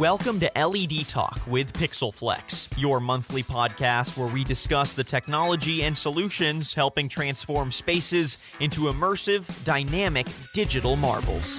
Welcome 0.00 0.40
to 0.40 0.50
LED 0.56 1.06
Talk 1.08 1.38
with 1.46 1.74
PixelFlex, 1.74 2.80
your 2.80 3.00
monthly 3.00 3.42
podcast 3.42 4.16
where 4.16 4.32
we 4.32 4.44
discuss 4.44 4.94
the 4.94 5.04
technology 5.04 5.82
and 5.82 5.94
solutions 5.94 6.72
helping 6.72 7.06
transform 7.06 7.70
spaces 7.70 8.38
into 8.60 8.84
immersive, 8.84 9.44
dynamic 9.62 10.26
digital 10.54 10.96
marbles. 10.96 11.58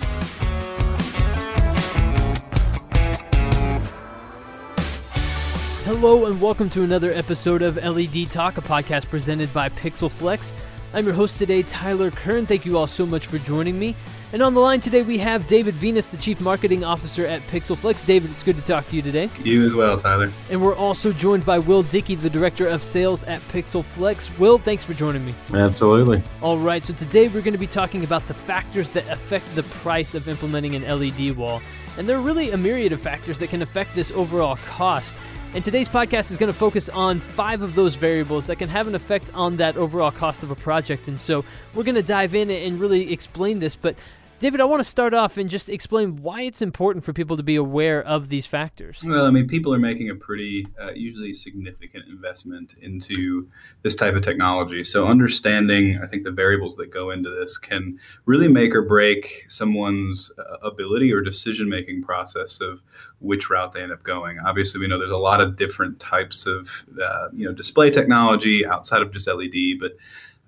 Hello, 5.86 6.26
and 6.26 6.42
welcome 6.42 6.72
to 6.72 6.82
another 6.82 7.12
episode 7.12 7.62
of 7.62 7.76
LED 7.76 8.32
Talk, 8.32 8.58
a 8.58 8.62
podcast 8.64 9.08
presented 9.08 9.54
by 9.54 9.70
PixelFlex. 9.70 10.54
I'm 10.96 11.06
your 11.06 11.14
host 11.14 11.38
today, 11.38 11.62
Tyler 11.62 12.10
Kern. 12.10 12.48
Thank 12.48 12.66
you 12.66 12.76
all 12.76 12.88
so 12.88 13.06
much 13.06 13.28
for 13.28 13.38
joining 13.38 13.78
me. 13.78 13.96
And 14.34 14.42
on 14.42 14.54
the 14.54 14.62
line 14.62 14.80
today, 14.80 15.02
we 15.02 15.18
have 15.18 15.46
David 15.46 15.74
Venus, 15.74 16.08
the 16.08 16.16
Chief 16.16 16.40
Marketing 16.40 16.86
Officer 16.86 17.26
at 17.26 17.42
PixelFlex. 17.48 18.06
David, 18.06 18.32
it's 18.32 18.44
good 18.44 18.56
to 18.56 18.62
talk 18.62 18.88
to 18.88 18.96
you 18.96 19.02
today. 19.02 19.30
You 19.44 19.66
as 19.66 19.74
well, 19.74 19.98
Tyler. 19.98 20.32
And 20.50 20.62
we're 20.62 20.76
also 20.76 21.12
joined 21.12 21.46
by 21.46 21.60
Will 21.60 21.84
Dickey, 21.84 22.16
the 22.16 22.30
Director 22.30 22.66
of 22.66 22.82
Sales 22.82 23.24
at 23.24 23.42
PixelFlex. 23.42 24.40
Will, 24.40 24.58
thanks 24.58 24.86
for 24.86 24.94
joining 24.94 25.26
me. 25.26 25.36
Absolutely. 25.54 26.24
All 26.42 26.58
right, 26.58 26.82
so 26.82 26.94
today 26.94 27.28
we're 27.28 27.42
going 27.42 27.52
to 27.52 27.58
be 27.58 27.68
talking 27.68 28.06
about 28.06 28.26
the 28.30 28.34
factors 28.34 28.92
that 28.92 29.06
affect 29.10 29.54
the 29.54 29.64
price 29.64 30.16
of 30.16 30.30
implementing 30.30 30.76
an 30.76 30.84
LED 30.84 31.36
wall. 31.36 31.62
And 31.98 32.08
there 32.08 32.16
are 32.16 32.22
really 32.22 32.52
a 32.52 32.58
myriad 32.58 32.94
of 32.94 33.02
factors 33.02 33.38
that 33.40 33.50
can 33.50 33.62
affect 33.62 33.94
this 33.96 34.12
overall 34.12 34.56
cost. 34.56 35.18
And 35.54 35.62
today's 35.62 35.90
podcast 35.90 36.32
is 36.32 36.38
going 36.38 36.52
to 36.52 36.58
focus 36.58 36.88
on 36.88 37.20
five 37.20 37.62
of 37.62 37.76
those 37.76 37.96
variables 37.96 38.48
that 38.48 38.56
can 38.56 38.70
have 38.70 38.88
an 38.88 38.96
effect 38.96 39.30
on 39.34 39.58
that 39.58 39.76
overall 39.76 40.10
cost 40.10 40.42
of 40.42 40.52
a 40.52 40.56
project. 40.56 41.10
And 41.10 41.20
so 41.20 41.44
we're 41.74 41.84
going 41.84 41.96
to 41.96 42.02
dive 42.02 42.34
in 42.34 42.50
and 42.50 42.80
really 42.80 43.12
explain 43.12 43.60
this. 43.60 43.76
But 43.76 43.98
David, 44.42 44.60
I 44.60 44.66
want 44.66 44.80
to 44.80 44.90
start 44.90 45.14
off 45.14 45.38
and 45.38 45.48
just 45.48 45.70
explain 45.70 46.16
why 46.16 46.42
it's 46.42 46.64
important 46.64 47.06
for 47.06 47.14
people 47.14 47.38
to 47.38 47.44
be 47.44 47.58
aware 47.58 48.02
of 48.02 48.28
these 48.30 48.48
factors. 48.48 49.04
Well, 49.06 49.28
I 49.28 49.30
mean, 49.30 49.48
people 49.48 49.72
are 49.72 49.78
making 49.78 50.10
a 50.10 50.16
pretty, 50.16 50.66
uh, 50.82 50.94
usually 50.96 51.32
significant 51.32 52.06
investment 52.08 52.74
into 52.82 53.48
this 53.84 53.96
type 53.96 54.16
of 54.16 54.24
technology. 54.24 54.84
So, 54.84 55.06
understanding, 55.06 56.00
I 56.04 56.08
think, 56.08 56.24
the 56.24 56.32
variables 56.32 56.76
that 56.78 56.90
go 56.90 57.12
into 57.12 57.30
this 57.30 57.60
can 57.60 58.00
really 58.26 58.48
make 58.48 58.74
or 58.74 58.82
break 58.82 59.46
someone's 59.48 60.32
uh, 60.40 60.58
ability 60.68 61.14
or 61.14 61.22
decision 61.22 61.70
making 61.70 62.02
process 62.02 62.62
of 62.62 62.82
which 63.20 63.52
route 63.52 63.74
they 63.74 63.84
end 63.84 63.92
up 63.92 64.02
going. 64.02 64.40
Obviously, 64.40 64.82
we 64.82 64.88
know 64.88 64.98
there's 64.98 65.12
a 65.12 65.18
lot 65.18 65.40
of 65.40 65.56
different 65.56 66.00
types 66.00 66.48
of, 66.48 66.84
uh, 67.00 67.28
you 67.32 67.46
know, 67.46 67.54
display 67.54 67.92
technology 67.92 68.66
outside 68.66 69.04
of 69.04 69.12
just 69.12 69.28
LED, 69.28 69.78
but 69.80 69.92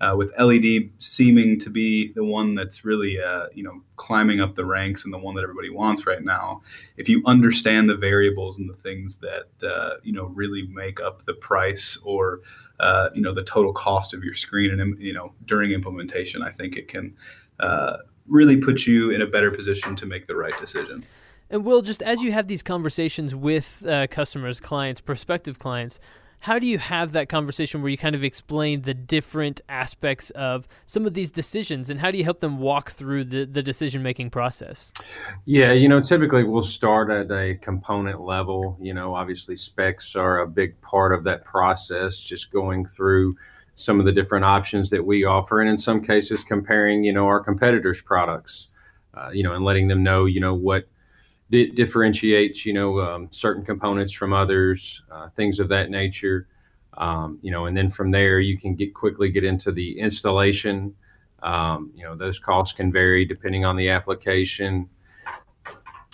uh, 0.00 0.14
with 0.16 0.32
LED 0.38 0.90
seeming 0.98 1.58
to 1.60 1.70
be 1.70 2.12
the 2.12 2.24
one 2.24 2.54
that's 2.54 2.84
really, 2.84 3.20
uh, 3.20 3.46
you 3.54 3.62
know, 3.62 3.80
climbing 3.96 4.40
up 4.40 4.54
the 4.54 4.64
ranks 4.64 5.04
and 5.04 5.14
the 5.14 5.18
one 5.18 5.34
that 5.34 5.42
everybody 5.42 5.70
wants 5.70 6.06
right 6.06 6.22
now. 6.22 6.62
If 6.96 7.08
you 7.08 7.22
understand 7.26 7.88
the 7.88 7.96
variables 7.96 8.58
and 8.58 8.68
the 8.68 8.74
things 8.74 9.16
that 9.16 9.48
uh, 9.66 9.96
you 10.02 10.12
know 10.12 10.26
really 10.26 10.66
make 10.68 11.00
up 11.00 11.24
the 11.24 11.34
price 11.34 11.96
or 12.04 12.40
uh, 12.80 13.10
you 13.14 13.22
know 13.22 13.32
the 13.32 13.44
total 13.44 13.72
cost 13.72 14.14
of 14.14 14.24
your 14.24 14.34
screen 14.34 14.78
and 14.78 15.00
you 15.00 15.12
know 15.12 15.32
during 15.46 15.70
implementation, 15.70 16.42
I 16.42 16.50
think 16.50 16.76
it 16.76 16.88
can 16.88 17.16
uh, 17.60 17.98
really 18.26 18.56
put 18.56 18.86
you 18.86 19.10
in 19.10 19.22
a 19.22 19.26
better 19.26 19.50
position 19.50 19.94
to 19.96 20.06
make 20.06 20.26
the 20.26 20.34
right 20.34 20.58
decision. 20.60 21.04
And 21.50 21.64
Will, 21.64 21.82
just 21.82 22.02
as 22.02 22.20
you 22.22 22.32
have 22.32 22.48
these 22.48 22.62
conversations 22.62 23.34
with 23.34 23.84
uh, 23.86 24.08
customers, 24.10 24.60
clients, 24.60 25.00
prospective 25.00 25.58
clients 25.58 26.00
how 26.44 26.58
do 26.58 26.66
you 26.66 26.76
have 26.76 27.12
that 27.12 27.30
conversation 27.30 27.80
where 27.80 27.90
you 27.90 27.96
kind 27.96 28.14
of 28.14 28.22
explain 28.22 28.82
the 28.82 28.92
different 28.92 29.62
aspects 29.70 30.28
of 30.32 30.68
some 30.84 31.06
of 31.06 31.14
these 31.14 31.30
decisions 31.30 31.88
and 31.88 31.98
how 31.98 32.10
do 32.10 32.18
you 32.18 32.24
help 32.24 32.40
them 32.40 32.58
walk 32.58 32.90
through 32.90 33.24
the, 33.24 33.46
the 33.46 33.62
decision 33.62 34.02
making 34.02 34.28
process? 34.28 34.92
Yeah 35.46 35.72
you 35.72 35.88
know 35.88 36.02
typically 36.02 36.44
we'll 36.44 36.62
start 36.62 37.10
at 37.10 37.30
a 37.30 37.54
component 37.54 38.20
level. 38.20 38.76
You 38.78 38.92
know 38.92 39.14
obviously 39.14 39.56
specs 39.56 40.14
are 40.14 40.40
a 40.40 40.46
big 40.46 40.78
part 40.82 41.14
of 41.14 41.24
that 41.24 41.46
process 41.46 42.18
just 42.18 42.52
going 42.52 42.84
through 42.84 43.36
some 43.74 43.98
of 43.98 44.04
the 44.04 44.12
different 44.12 44.44
options 44.44 44.90
that 44.90 45.02
we 45.02 45.24
offer 45.24 45.62
and 45.62 45.70
in 45.70 45.78
some 45.78 46.04
cases 46.04 46.44
comparing 46.44 47.04
you 47.04 47.12
know 47.14 47.24
our 47.26 47.40
competitors 47.40 48.02
products 48.02 48.68
uh, 49.14 49.30
you 49.32 49.42
know 49.42 49.54
and 49.54 49.64
letting 49.64 49.88
them 49.88 50.02
know 50.02 50.26
you 50.26 50.40
know 50.40 50.54
what 50.54 50.88
di- 51.50 51.70
differentiates, 51.70 52.64
you 52.66 52.72
know, 52.72 53.00
um, 53.00 53.28
certain 53.30 53.64
components 53.64 54.12
from 54.12 54.32
others, 54.32 55.02
uh, 55.10 55.28
things 55.36 55.58
of 55.58 55.68
that 55.68 55.90
nature. 55.90 56.48
Um, 56.96 57.38
you 57.42 57.50
know, 57.50 57.66
and 57.66 57.76
then 57.76 57.90
from 57.90 58.10
there 58.10 58.38
you 58.38 58.56
can 58.56 58.74
get 58.74 58.94
quickly 58.94 59.30
get 59.30 59.44
into 59.44 59.72
the 59.72 59.98
installation. 59.98 60.94
Um, 61.42 61.90
you 61.94 62.04
know, 62.04 62.16
those 62.16 62.38
costs 62.38 62.72
can 62.72 62.92
vary 62.92 63.24
depending 63.24 63.64
on 63.64 63.76
the 63.76 63.90
application. 63.90 64.88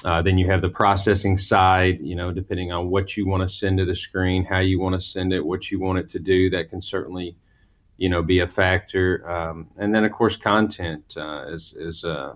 Uh, 0.04 0.22
then 0.22 0.38
you 0.38 0.50
have 0.50 0.62
the 0.62 0.68
processing 0.68 1.36
side, 1.36 1.98
you 2.00 2.14
know, 2.14 2.32
depending 2.32 2.72
on 2.72 2.88
what 2.88 3.16
you 3.16 3.26
want 3.26 3.42
to 3.42 3.48
send 3.48 3.76
to 3.78 3.84
the 3.84 3.94
screen, 3.94 4.44
how 4.44 4.58
you 4.58 4.80
want 4.80 4.94
to 4.94 5.00
send 5.00 5.32
it, 5.32 5.44
what 5.44 5.70
you 5.70 5.78
want 5.78 5.98
it 5.98 6.08
to 6.08 6.18
do. 6.18 6.48
That 6.48 6.70
can 6.70 6.80
certainly, 6.80 7.36
you 7.98 8.08
know, 8.08 8.22
be 8.22 8.40
a 8.40 8.48
factor. 8.48 9.30
Um, 9.30 9.68
and 9.76 9.94
then, 9.94 10.04
of 10.04 10.12
course, 10.12 10.36
content 10.36 11.14
uh, 11.18 11.44
is 11.48 11.74
is 11.78 12.04
uh, 12.04 12.32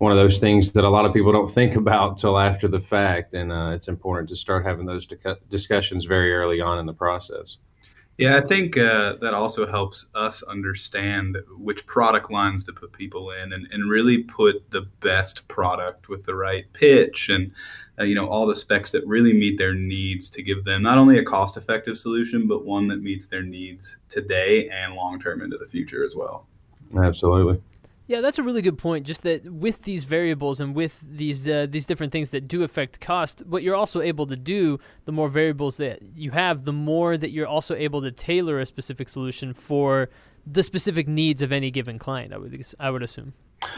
one 0.00 0.12
of 0.12 0.16
those 0.16 0.38
things 0.38 0.72
that 0.72 0.82
a 0.82 0.88
lot 0.88 1.04
of 1.04 1.12
people 1.12 1.30
don't 1.30 1.52
think 1.52 1.76
about 1.76 2.16
till 2.16 2.38
after 2.38 2.66
the 2.66 2.80
fact, 2.80 3.34
and 3.34 3.52
uh, 3.52 3.70
it's 3.74 3.86
important 3.86 4.30
to 4.30 4.34
start 4.34 4.64
having 4.64 4.86
those 4.86 5.06
discussions 5.50 6.06
very 6.06 6.32
early 6.32 6.58
on 6.58 6.78
in 6.78 6.86
the 6.86 6.92
process. 6.94 7.58
Yeah, 8.16 8.38
I 8.38 8.40
think 8.40 8.78
uh, 8.78 9.16
that 9.20 9.34
also 9.34 9.66
helps 9.66 10.06
us 10.14 10.42
understand 10.44 11.36
which 11.58 11.86
product 11.86 12.30
lines 12.30 12.64
to 12.64 12.72
put 12.72 12.92
people 12.92 13.32
in, 13.32 13.52
and, 13.52 13.68
and 13.72 13.90
really 13.90 14.22
put 14.22 14.70
the 14.70 14.86
best 15.00 15.46
product 15.48 16.08
with 16.08 16.24
the 16.24 16.34
right 16.34 16.64
pitch 16.72 17.28
and 17.28 17.52
uh, 17.98 18.04
you 18.04 18.14
know 18.14 18.26
all 18.26 18.46
the 18.46 18.56
specs 18.56 18.90
that 18.92 19.06
really 19.06 19.34
meet 19.34 19.58
their 19.58 19.74
needs 19.74 20.30
to 20.30 20.42
give 20.42 20.64
them 20.64 20.82
not 20.82 20.96
only 20.96 21.18
a 21.18 21.22
cost-effective 21.22 21.98
solution, 21.98 22.48
but 22.48 22.64
one 22.64 22.88
that 22.88 23.02
meets 23.02 23.26
their 23.26 23.42
needs 23.42 23.98
today 24.08 24.70
and 24.70 24.94
long-term 24.94 25.42
into 25.42 25.58
the 25.58 25.66
future 25.66 26.02
as 26.06 26.16
well. 26.16 26.46
Absolutely. 26.96 27.60
Yeah, 28.10 28.22
that's 28.22 28.40
a 28.40 28.42
really 28.42 28.60
good 28.60 28.76
point. 28.76 29.06
Just 29.06 29.22
that 29.22 29.48
with 29.48 29.82
these 29.82 30.02
variables 30.02 30.60
and 30.60 30.74
with 30.74 30.98
these 31.00 31.48
uh, 31.48 31.68
these 31.70 31.86
different 31.86 32.10
things 32.10 32.30
that 32.30 32.48
do 32.48 32.64
affect 32.64 33.00
cost, 33.00 33.46
what 33.46 33.62
you're 33.62 33.76
also 33.76 34.00
able 34.00 34.26
to 34.26 34.34
do, 34.34 34.80
the 35.04 35.12
more 35.12 35.28
variables 35.28 35.76
that 35.76 36.00
you 36.16 36.32
have, 36.32 36.64
the 36.64 36.72
more 36.72 37.16
that 37.16 37.30
you're 37.30 37.46
also 37.46 37.76
able 37.76 38.02
to 38.02 38.10
tailor 38.10 38.58
a 38.58 38.66
specific 38.66 39.08
solution 39.08 39.54
for 39.54 40.10
the 40.44 40.64
specific 40.64 41.06
needs 41.06 41.40
of 41.40 41.52
any 41.52 41.70
given 41.70 42.00
client. 42.00 42.32
I 42.32 42.38
would 42.38 42.66
I 42.80 42.90
would 42.90 43.04
assume. 43.04 43.32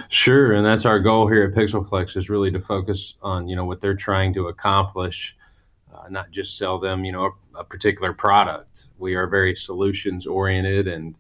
Sure, 0.09 0.53
and 0.53 0.65
that's 0.65 0.87
our 0.87 0.99
goal 0.99 1.29
here 1.29 1.45
at 1.45 1.53
PixelFlex 1.53 2.17
is 2.17 2.31
really 2.31 2.51
to 2.53 2.61
focus 2.63 3.17
on 3.21 3.49
you 3.49 3.55
know 3.55 3.67
what 3.67 3.83
they're 3.83 3.95
trying 3.95 4.33
to 4.33 4.49
accomplish, 4.49 5.37
uh, 5.95 6.09
not 6.09 6.31
just 6.31 6.57
sell 6.57 6.79
them 6.79 7.05
you 7.05 7.13
know 7.13 7.35
a, 7.55 7.59
a 7.59 7.65
particular 7.65 8.15
product. 8.15 8.89
We 8.97 9.15
are 9.15 9.27
very 9.27 9.55
solutions 9.55 10.27
oriented 10.27 10.89
and 10.89 11.17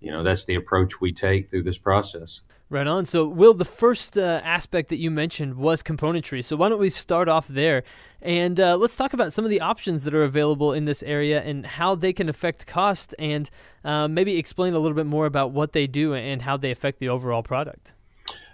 you 0.00 0.10
know 0.10 0.22
that's 0.22 0.44
the 0.44 0.54
approach 0.54 1.00
we 1.00 1.12
take 1.12 1.50
through 1.50 1.62
this 1.62 1.78
process 1.78 2.40
Right 2.70 2.86
on. 2.86 3.04
So, 3.04 3.26
Will, 3.26 3.52
the 3.52 3.64
first 3.64 4.16
uh, 4.16 4.40
aspect 4.44 4.90
that 4.90 4.98
you 4.98 5.10
mentioned 5.10 5.56
was 5.56 5.82
componentry. 5.82 6.44
So, 6.44 6.54
why 6.54 6.68
don't 6.68 6.78
we 6.78 6.88
start 6.88 7.28
off 7.28 7.48
there? 7.48 7.82
And 8.22 8.60
uh, 8.60 8.76
let's 8.76 8.94
talk 8.94 9.12
about 9.12 9.32
some 9.32 9.44
of 9.44 9.50
the 9.50 9.60
options 9.60 10.04
that 10.04 10.14
are 10.14 10.22
available 10.22 10.72
in 10.72 10.84
this 10.84 11.02
area 11.02 11.42
and 11.42 11.66
how 11.66 11.96
they 11.96 12.12
can 12.12 12.28
affect 12.28 12.68
cost 12.68 13.12
and 13.18 13.50
uh, 13.84 14.06
maybe 14.06 14.38
explain 14.38 14.74
a 14.74 14.78
little 14.78 14.94
bit 14.94 15.06
more 15.06 15.26
about 15.26 15.50
what 15.50 15.72
they 15.72 15.88
do 15.88 16.14
and 16.14 16.42
how 16.42 16.56
they 16.56 16.70
affect 16.70 17.00
the 17.00 17.08
overall 17.08 17.42
product. 17.42 17.94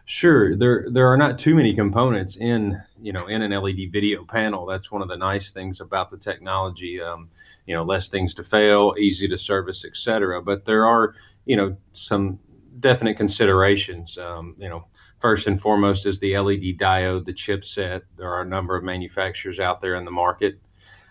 Sure. 0.08 0.56
There, 0.56 0.86
there 0.88 1.08
are 1.08 1.16
not 1.16 1.36
too 1.36 1.56
many 1.56 1.74
components 1.74 2.36
in, 2.36 2.80
you 3.02 3.12
know, 3.12 3.26
in 3.26 3.42
an 3.42 3.50
LED 3.50 3.90
video 3.92 4.24
panel. 4.24 4.64
That's 4.64 4.92
one 4.92 5.02
of 5.02 5.08
the 5.08 5.16
nice 5.16 5.50
things 5.50 5.80
about 5.80 6.12
the 6.12 6.16
technology. 6.16 7.02
Um, 7.02 7.28
you 7.66 7.74
know, 7.74 7.82
less 7.82 8.06
things 8.06 8.32
to 8.34 8.44
fail, 8.44 8.94
easy 8.98 9.26
to 9.26 9.36
service, 9.36 9.84
etc. 9.84 10.40
But 10.40 10.64
there 10.64 10.86
are, 10.86 11.16
you 11.44 11.56
know, 11.56 11.76
some 11.92 12.38
definite 12.78 13.16
considerations. 13.16 14.16
Um, 14.16 14.54
you 14.58 14.68
know, 14.68 14.86
first 15.18 15.48
and 15.48 15.60
foremost 15.60 16.06
is 16.06 16.20
the 16.20 16.38
LED 16.38 16.78
diode, 16.78 17.24
the 17.24 17.34
chipset. 17.34 18.02
There 18.16 18.32
are 18.32 18.42
a 18.42 18.46
number 18.46 18.76
of 18.76 18.84
manufacturers 18.84 19.58
out 19.58 19.80
there 19.80 19.96
in 19.96 20.04
the 20.04 20.12
market. 20.12 20.60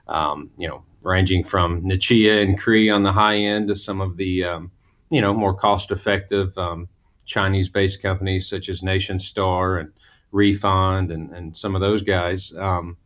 Um, 0.08 0.52
you 0.58 0.70
know, 0.70 0.86
ranging 1.04 1.44
from 1.44 1.82
Nichia 1.82 2.44
and 2.44 2.58
Cree 2.58 2.90
on 2.90 3.04
the 3.04 3.12
high 3.12 3.36
end 3.36 3.68
to 3.68 3.76
some 3.76 4.00
of 4.00 4.16
the 4.16 4.46
um, 4.46 4.72
you 5.10 5.20
know 5.20 5.34
more 5.34 5.54
cost-effective 5.54 6.58
um, 6.58 6.88
Chinese-based 7.26 8.02
companies 8.02 8.48
such 8.48 8.70
as 8.70 8.82
Nationstar 8.82 9.80
and 9.80 9.92
Refond 10.32 11.12
and 11.12 11.32
and 11.32 11.56
some 11.56 11.76
of 11.76 11.82
those 11.82 12.02
guys. 12.02 12.54
Um, 12.58 12.98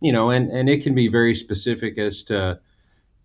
you 0.00 0.12
know, 0.12 0.30
and 0.30 0.50
and 0.50 0.68
it 0.68 0.82
can 0.82 0.94
be 0.94 1.08
very 1.08 1.34
specific 1.34 1.98
as 1.98 2.22
to 2.24 2.58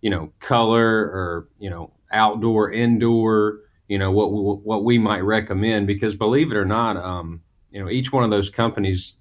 you 0.00 0.10
know 0.10 0.32
color 0.40 0.86
or 0.86 1.48
you 1.58 1.70
know 1.70 1.92
outdoor, 2.12 2.72
indoor 2.72 3.60
you 3.88 3.98
know 3.98 4.12
what 4.12 4.32
we, 4.32 4.40
what 4.40 4.84
we 4.84 4.98
might 4.98 5.20
recommend 5.20 5.86
because 5.86 6.14
believe 6.14 6.52
it 6.52 6.56
or 6.56 6.64
not 6.64 6.96
um, 6.96 7.40
you 7.70 7.82
know 7.82 7.90
each 7.90 8.12
one 8.12 8.22
of 8.22 8.30
those 8.30 8.50
companies 8.50 9.14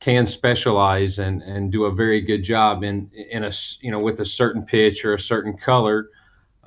can 0.00 0.26
specialize 0.26 1.18
and 1.18 1.42
and 1.42 1.70
do 1.70 1.84
a 1.84 1.92
very 1.94 2.20
good 2.20 2.42
job 2.42 2.82
in 2.82 3.10
in 3.30 3.44
a 3.44 3.52
you 3.80 3.90
know 3.90 4.00
with 4.00 4.20
a 4.20 4.24
certain 4.24 4.62
pitch 4.62 5.04
or 5.04 5.14
a 5.14 5.20
certain 5.20 5.56
color 5.56 6.10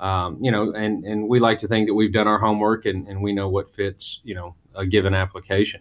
um, 0.04 0.38
you 0.40 0.50
know 0.50 0.72
and 0.72 1.04
and 1.04 1.28
we 1.28 1.40
like 1.40 1.58
to 1.58 1.68
think 1.68 1.88
that 1.88 1.94
we've 1.94 2.12
done 2.12 2.28
our 2.28 2.38
homework 2.38 2.84
and, 2.86 3.08
and 3.08 3.22
we 3.22 3.32
know 3.32 3.48
what 3.48 3.74
fits 3.74 4.20
you 4.24 4.34
know 4.34 4.54
a 4.74 4.86
given 4.86 5.14
application 5.14 5.80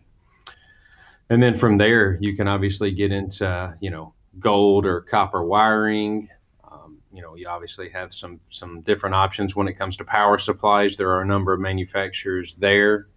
and 1.29 1.41
then 1.41 1.57
from 1.57 1.77
there, 1.77 2.17
you 2.21 2.35
can 2.35 2.47
obviously 2.47 2.91
get 2.91 3.11
into 3.11 3.75
you 3.79 3.89
know 3.89 4.13
gold 4.39 4.85
or 4.85 5.01
copper 5.01 5.43
wiring. 5.43 6.29
Um, 6.69 6.99
you 7.11 7.21
know, 7.21 7.35
you 7.35 7.47
obviously 7.47 7.89
have 7.89 8.13
some 8.13 8.39
some 8.49 8.81
different 8.81 9.15
options 9.15 9.55
when 9.55 9.67
it 9.67 9.73
comes 9.73 9.97
to 9.97 10.03
power 10.03 10.37
supplies. 10.37 10.97
There 10.97 11.09
are 11.09 11.21
a 11.21 11.25
number 11.25 11.53
of 11.53 11.59
manufacturers 11.59 12.55
there. 12.55 13.07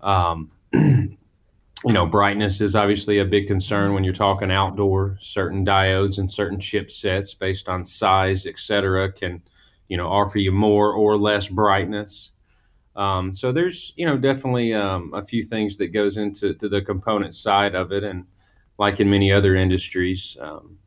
Um, 0.00 0.50
you 0.72 1.18
know, 1.84 2.06
brightness 2.06 2.60
is 2.60 2.74
obviously 2.74 3.18
a 3.18 3.24
big 3.24 3.46
concern 3.46 3.92
when 3.92 4.02
you're 4.02 4.14
talking 4.14 4.50
outdoor. 4.50 5.16
Certain 5.20 5.64
diodes 5.64 6.18
and 6.18 6.30
certain 6.30 6.58
chipsets, 6.58 7.38
based 7.38 7.68
on 7.68 7.84
size, 7.84 8.46
et 8.46 8.58
cetera, 8.58 9.12
can 9.12 9.42
you 9.88 9.96
know 9.96 10.08
offer 10.08 10.38
you 10.38 10.52
more 10.52 10.92
or 10.92 11.16
less 11.16 11.48
brightness. 11.48 12.30
Um, 12.94 13.34
so 13.34 13.52
there's 13.52 13.92
you 13.96 14.06
know 14.06 14.16
definitely 14.16 14.72
um, 14.74 15.12
a 15.14 15.24
few 15.24 15.42
things 15.42 15.76
that 15.76 15.88
goes 15.88 16.16
into 16.16 16.54
to 16.54 16.68
the 16.68 16.82
component 16.82 17.34
side 17.34 17.74
of 17.74 17.92
it, 17.92 18.04
and 18.04 18.24
like 18.78 19.00
in 19.00 19.10
many 19.10 19.32
other 19.32 19.54
industries, 19.56 20.36
um, 20.40 20.78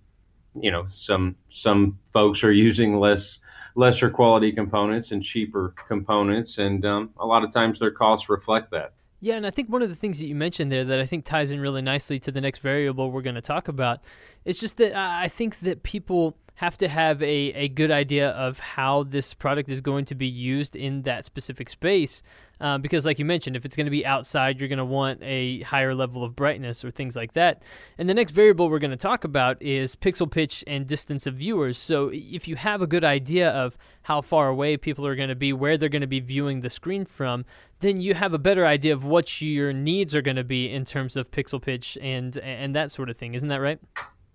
you 0.60 0.72
know 0.72 0.86
some 0.88 1.36
some 1.50 2.00
folks 2.12 2.44
are 2.44 2.52
using 2.68 3.00
less 3.00 3.40
lesser 3.76 4.10
quality 4.10 4.52
components 4.52 5.12
and 5.12 5.24
cheaper 5.24 5.74
components, 5.88 6.58
and 6.58 6.86
um, 6.86 7.12
a 7.20 7.26
lot 7.26 7.44
of 7.44 7.52
times 7.52 7.80
their 7.80 7.92
costs 7.92 8.30
reflect 8.30 8.72
that. 8.72 8.94
Yeah, 9.22 9.36
and 9.36 9.46
I 9.46 9.52
think 9.52 9.70
one 9.70 9.82
of 9.82 9.90
the 9.90 9.96
things 9.96 10.20
that 10.20 10.28
you 10.28 10.36
mentioned 10.36 10.72
there 10.72 10.86
that 10.86 11.00
I 11.00 11.06
think 11.06 11.26
ties 11.26 11.52
in 11.52 11.60
really 11.60 11.82
nicely 11.82 12.20
to 12.20 12.32
the 12.32 12.40
next 12.40 12.60
variable 12.60 13.12
we're 13.12 13.22
going 13.22 13.36
to 13.36 13.42
talk 13.42 13.68
about 13.68 14.02
is 14.46 14.58
just 14.58 14.78
that 14.78 14.96
I 14.96 15.28
think 15.28 15.60
that 15.60 15.84
people 15.84 16.38
have 16.60 16.78
to 16.78 16.90
have 16.90 17.24
a, 17.24 17.54
a 17.54 17.70
good 17.70 17.90
idea 17.90 18.32
of 18.32 18.60
how 18.60 19.04
this 19.04 19.34
product 19.34 19.70
is 19.70 19.80
going 19.80 20.04
to 20.04 20.14
be 20.14 20.28
used 20.28 20.76
in 20.76 21.04
that 21.04 21.24
specific 21.24 21.70
space. 21.70 22.22
Uh, 22.60 22.78
because, 22.78 23.06
like 23.06 23.18
you 23.18 23.24
mentioned, 23.24 23.56
if 23.56 23.64
it's 23.64 23.78
going 23.78 23.86
to 23.86 23.92
be 23.92 24.06
outside, 24.06 24.60
you're 24.60 24.68
going 24.68 24.78
to 24.78 24.84
want 24.84 25.24
a 25.24 25.62
higher 25.62 25.96
level 25.96 26.22
of 26.22 26.36
brightness 26.36 26.84
or 26.84 26.92
things 26.92 27.16
like 27.16 27.32
that. 27.32 27.64
And 27.98 28.10
the 28.10 28.14
next 28.14 28.34
variable 28.34 28.70
we're 28.70 28.80
going 28.80 28.92
to 28.92 28.98
talk 28.98 29.24
about 29.24 29.62
is 29.62 29.96
pixel 29.96 30.30
pitch 30.30 30.62
and 30.68 30.86
distance 30.86 31.26
of 31.26 31.36
viewers. 31.36 31.78
So, 31.78 32.12
if 32.12 32.46
you 32.46 32.58
have 32.58 32.82
a 32.82 32.88
good 32.88 33.06
idea 33.06 33.52
of 33.52 33.78
how 34.02 34.20
far 34.20 34.50
away 34.50 34.76
people 34.76 35.08
are 35.08 35.16
going 35.16 35.30
to 35.30 35.36
be, 35.36 35.54
where 35.54 35.78
they're 35.78 35.88
going 35.88 36.02
to 36.02 36.08
be 36.08 36.20
viewing 36.20 36.60
the 36.60 36.70
screen 36.70 37.06
from, 37.06 37.46
then 37.80 38.02
you 38.02 38.16
have 38.16 38.34
a 38.34 38.38
better 38.38 38.66
idea 38.66 38.92
of 38.92 39.06
what 39.06 39.42
your 39.42 39.72
needs 39.72 40.14
are 40.14 40.22
going 40.22 40.36
to 40.36 40.44
be 40.44 40.70
in 40.70 40.84
terms 40.84 41.16
of 41.16 41.32
pixel 41.32 41.62
pitch 41.62 41.98
and 42.02 42.38
and 42.40 42.76
that 42.76 42.92
sort 42.92 43.10
of 43.10 43.16
thing. 43.16 43.34
Isn't 43.34 43.48
that 43.48 43.62
right? 43.62 43.80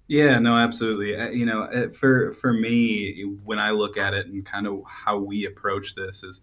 Yeah, 0.06 0.38
no, 0.38 0.54
absolutely. 0.56 1.16
Uh, 1.16 1.30
you 1.30 1.46
know, 1.46 1.62
uh, 1.62 1.88
for 1.88 2.32
for 2.32 2.52
me, 2.52 3.22
when 3.44 3.58
I 3.58 3.70
look 3.70 3.96
at 3.96 4.12
it 4.12 4.26
and 4.26 4.44
kind 4.44 4.66
of 4.66 4.82
how 4.86 5.16
we 5.18 5.46
approach 5.46 5.94
this 5.94 6.22
is, 6.22 6.42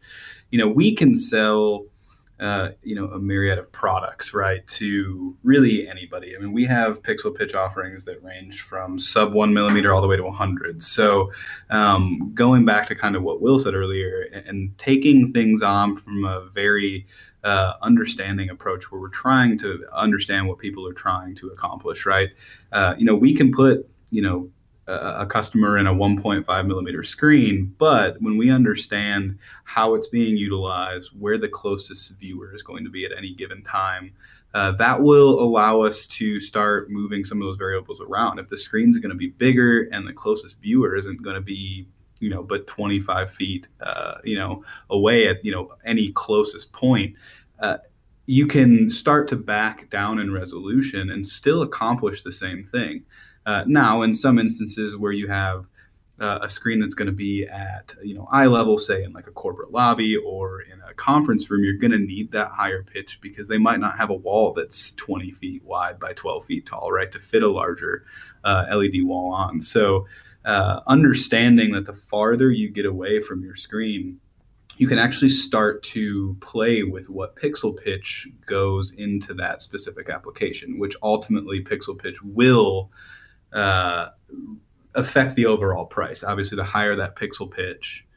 you 0.50 0.58
know, 0.58 0.68
we 0.68 0.96
can 0.96 1.16
sell, 1.16 1.86
uh, 2.40 2.70
you 2.82 2.96
know, 2.96 3.06
a 3.10 3.20
myriad 3.20 3.60
of 3.60 3.72
products, 3.72 4.34
right, 4.34 4.66
to 4.66 5.38
really 5.44 5.88
anybody. 5.88 6.36
I 6.36 6.40
mean, 6.40 6.54
we 6.54 6.66
have 6.66 7.04
pixel 7.04 7.36
pitch 7.36 7.54
offerings 7.54 8.04
that 8.06 8.24
range 8.24 8.62
from 8.62 8.98
sub 8.98 9.32
one 9.34 9.54
millimeter 9.54 9.94
all 9.94 10.02
the 10.02 10.08
way 10.08 10.18
to 10.18 10.24
100. 10.24 10.82
So, 10.82 11.32
um, 11.70 12.32
going 12.34 12.66
back 12.66 12.88
to 12.88 12.96
kind 12.96 13.16
of 13.16 13.22
what 13.22 13.42
Will 13.42 13.60
said 13.60 13.76
earlier, 13.76 14.24
and, 14.34 14.48
and 14.48 14.78
taking 14.80 15.34
things 15.34 15.62
on 15.62 15.98
from 15.98 16.26
a 16.26 16.48
very 16.52 17.06
uh, 17.44 17.74
understanding 17.82 18.50
approach 18.50 18.92
where 18.92 19.02
we're 19.02 19.10
trying 19.10 19.58
to 19.60 19.86
understand 19.94 20.48
what 20.48 20.60
people 20.60 20.88
are 20.88 20.94
trying 20.94 21.36
to 21.36 21.48
accomplish, 21.50 22.06
right? 22.06 22.30
Uh, 22.72 22.96
you 22.98 23.06
know, 23.06 23.16
we 23.16 23.34
can 23.34 23.52
put, 23.52 23.88
you 24.10 24.22
know, 24.22 24.50
a, 24.88 25.26
customer 25.26 25.78
in 25.78 25.88
a 25.88 25.94
1.5 25.94 26.68
millimeter 26.68 27.04
screen, 27.04 27.74
but 27.78 28.22
when 28.22 28.38
we 28.38 28.52
understand 28.52 29.38
how 29.64 29.94
it's 29.96 30.08
being 30.08 30.36
utilized, 30.36 31.12
where 31.18 31.38
the 31.38 31.48
closest 31.48 32.12
viewer 32.20 32.54
is 32.54 32.62
going 32.62 32.84
to 32.84 32.90
be 32.90 33.06
at 33.06 33.12
any 33.18 33.34
given 33.34 33.64
time, 33.64 34.12
uh, 34.54 34.72
that 34.74 35.02
will 35.02 35.40
allow 35.40 35.80
us 35.82 36.06
to 36.08 36.42
start 36.42 36.90
moving 36.90 37.24
some 37.24 37.42
of 37.42 37.48
those 37.48 37.58
variables 37.58 38.02
around. 38.02 38.38
If 38.38 38.50
the 38.50 38.58
screen's 38.58 38.98
going 38.98 39.12
to 39.12 39.18
be 39.18 39.30
bigger 39.30 39.84
and 39.94 40.06
the 40.06 40.14
closest 40.14 40.60
viewer 40.60 40.96
isn't 40.98 41.22
going 41.22 41.36
to 41.36 41.42
be 41.42 41.88
you 42.22 42.30
know, 42.30 42.44
but 42.44 42.68
25 42.68 43.34
feet, 43.34 43.68
uh, 43.82 44.16
you 44.24 44.38
know, 44.38 44.64
away 44.90 45.28
at, 45.28 45.44
you 45.44 45.52
know, 45.52 45.74
any 45.86 46.12
closest 46.14 46.72
point, 46.72 47.14
uh, 47.60 47.78
you 48.28 48.48
can 48.48 48.90
start 48.90 49.28
to 49.28 49.36
back 49.36 49.90
down 49.90 50.20
in 50.20 50.32
resolution 50.32 51.10
and 51.10 51.28
still 51.28 51.64
accomplish 51.64 52.22
the 52.22 52.32
same 52.32 52.64
thing. 52.64 53.04
Uh, 53.46 53.64
now, 53.66 54.04
in 54.04 54.14
some 54.14 54.38
instances 54.38 54.96
where 54.96 55.12
you 55.12 55.28
have 55.28 55.68
uh, 56.20 56.38
a 56.44 56.50
screen 56.50 56.80
that's 56.80 56.94
going 56.94 57.08
to 57.08 57.12
be 57.12 57.48
at 57.48 57.94
you 58.04 58.14
know 58.14 58.28
eye 58.32 58.46
level, 58.46 58.78
say 58.78 59.04
in 59.04 59.12
like 59.12 59.26
a 59.26 59.32
corporate 59.32 59.72
lobby 59.72 60.16
or 60.18 60.62
in 60.62 60.80
a 60.88 60.94
conference 60.94 61.50
room, 61.50 61.64
you're 61.64 61.74
going 61.74 61.92
to 61.92 61.98
need 61.98 62.32
that 62.32 62.52
higher 62.52 62.84
pitch 62.84 63.20
because 63.22 63.48
they 63.48 63.58
might 63.58 63.80
not 63.80 63.98
have 63.98 64.12
a 64.12 64.16
wall 64.16 64.54
that's 64.54 64.92
20 64.94 65.32
feet 65.32 65.64
wide 65.64 66.00
by 66.00 66.14
12 66.14 66.46
feet 66.46 66.66
tall, 66.68 66.92
right, 66.92 67.12
to 67.12 67.20
fit 67.20 67.42
a 67.42 67.50
larger 67.50 68.06
uh, 68.44 68.66
LED 68.72 69.04
wall 69.04 69.34
on. 69.34 69.60
So 69.60 70.06
uh, 70.46 70.82
understanding 70.88 71.72
that 71.72 71.86
the 71.86 71.94
farther 71.94 72.52
you 72.52 72.70
get 72.70 72.86
away 72.86 73.20
from 73.20 73.44
your 73.44 73.56
screen, 73.56 74.20
you 74.78 74.88
can 74.88 74.98
actually 74.98 75.30
start 75.30 75.84
to 75.84 76.36
play 76.42 76.84
with 76.84 77.10
what 77.10 77.36
pixel 77.36 77.78
pitch 77.78 78.28
goes 78.46 78.92
into 78.92 79.34
that 79.36 79.62
specific 79.62 80.10
application, 80.10 80.80
which 80.80 80.96
ultimately 81.04 81.64
pixel 81.64 81.98
pitch 81.98 82.22
will 82.24 82.90
uh, 83.54 84.08
affect 84.96 85.36
the 85.36 85.46
overall 85.46 85.86
price. 85.86 86.24
Obviously, 86.24 86.56
the 86.56 86.64
higher 86.64 86.96
that 86.96 87.16
pixel 87.16 87.52
pitch, 87.52 88.08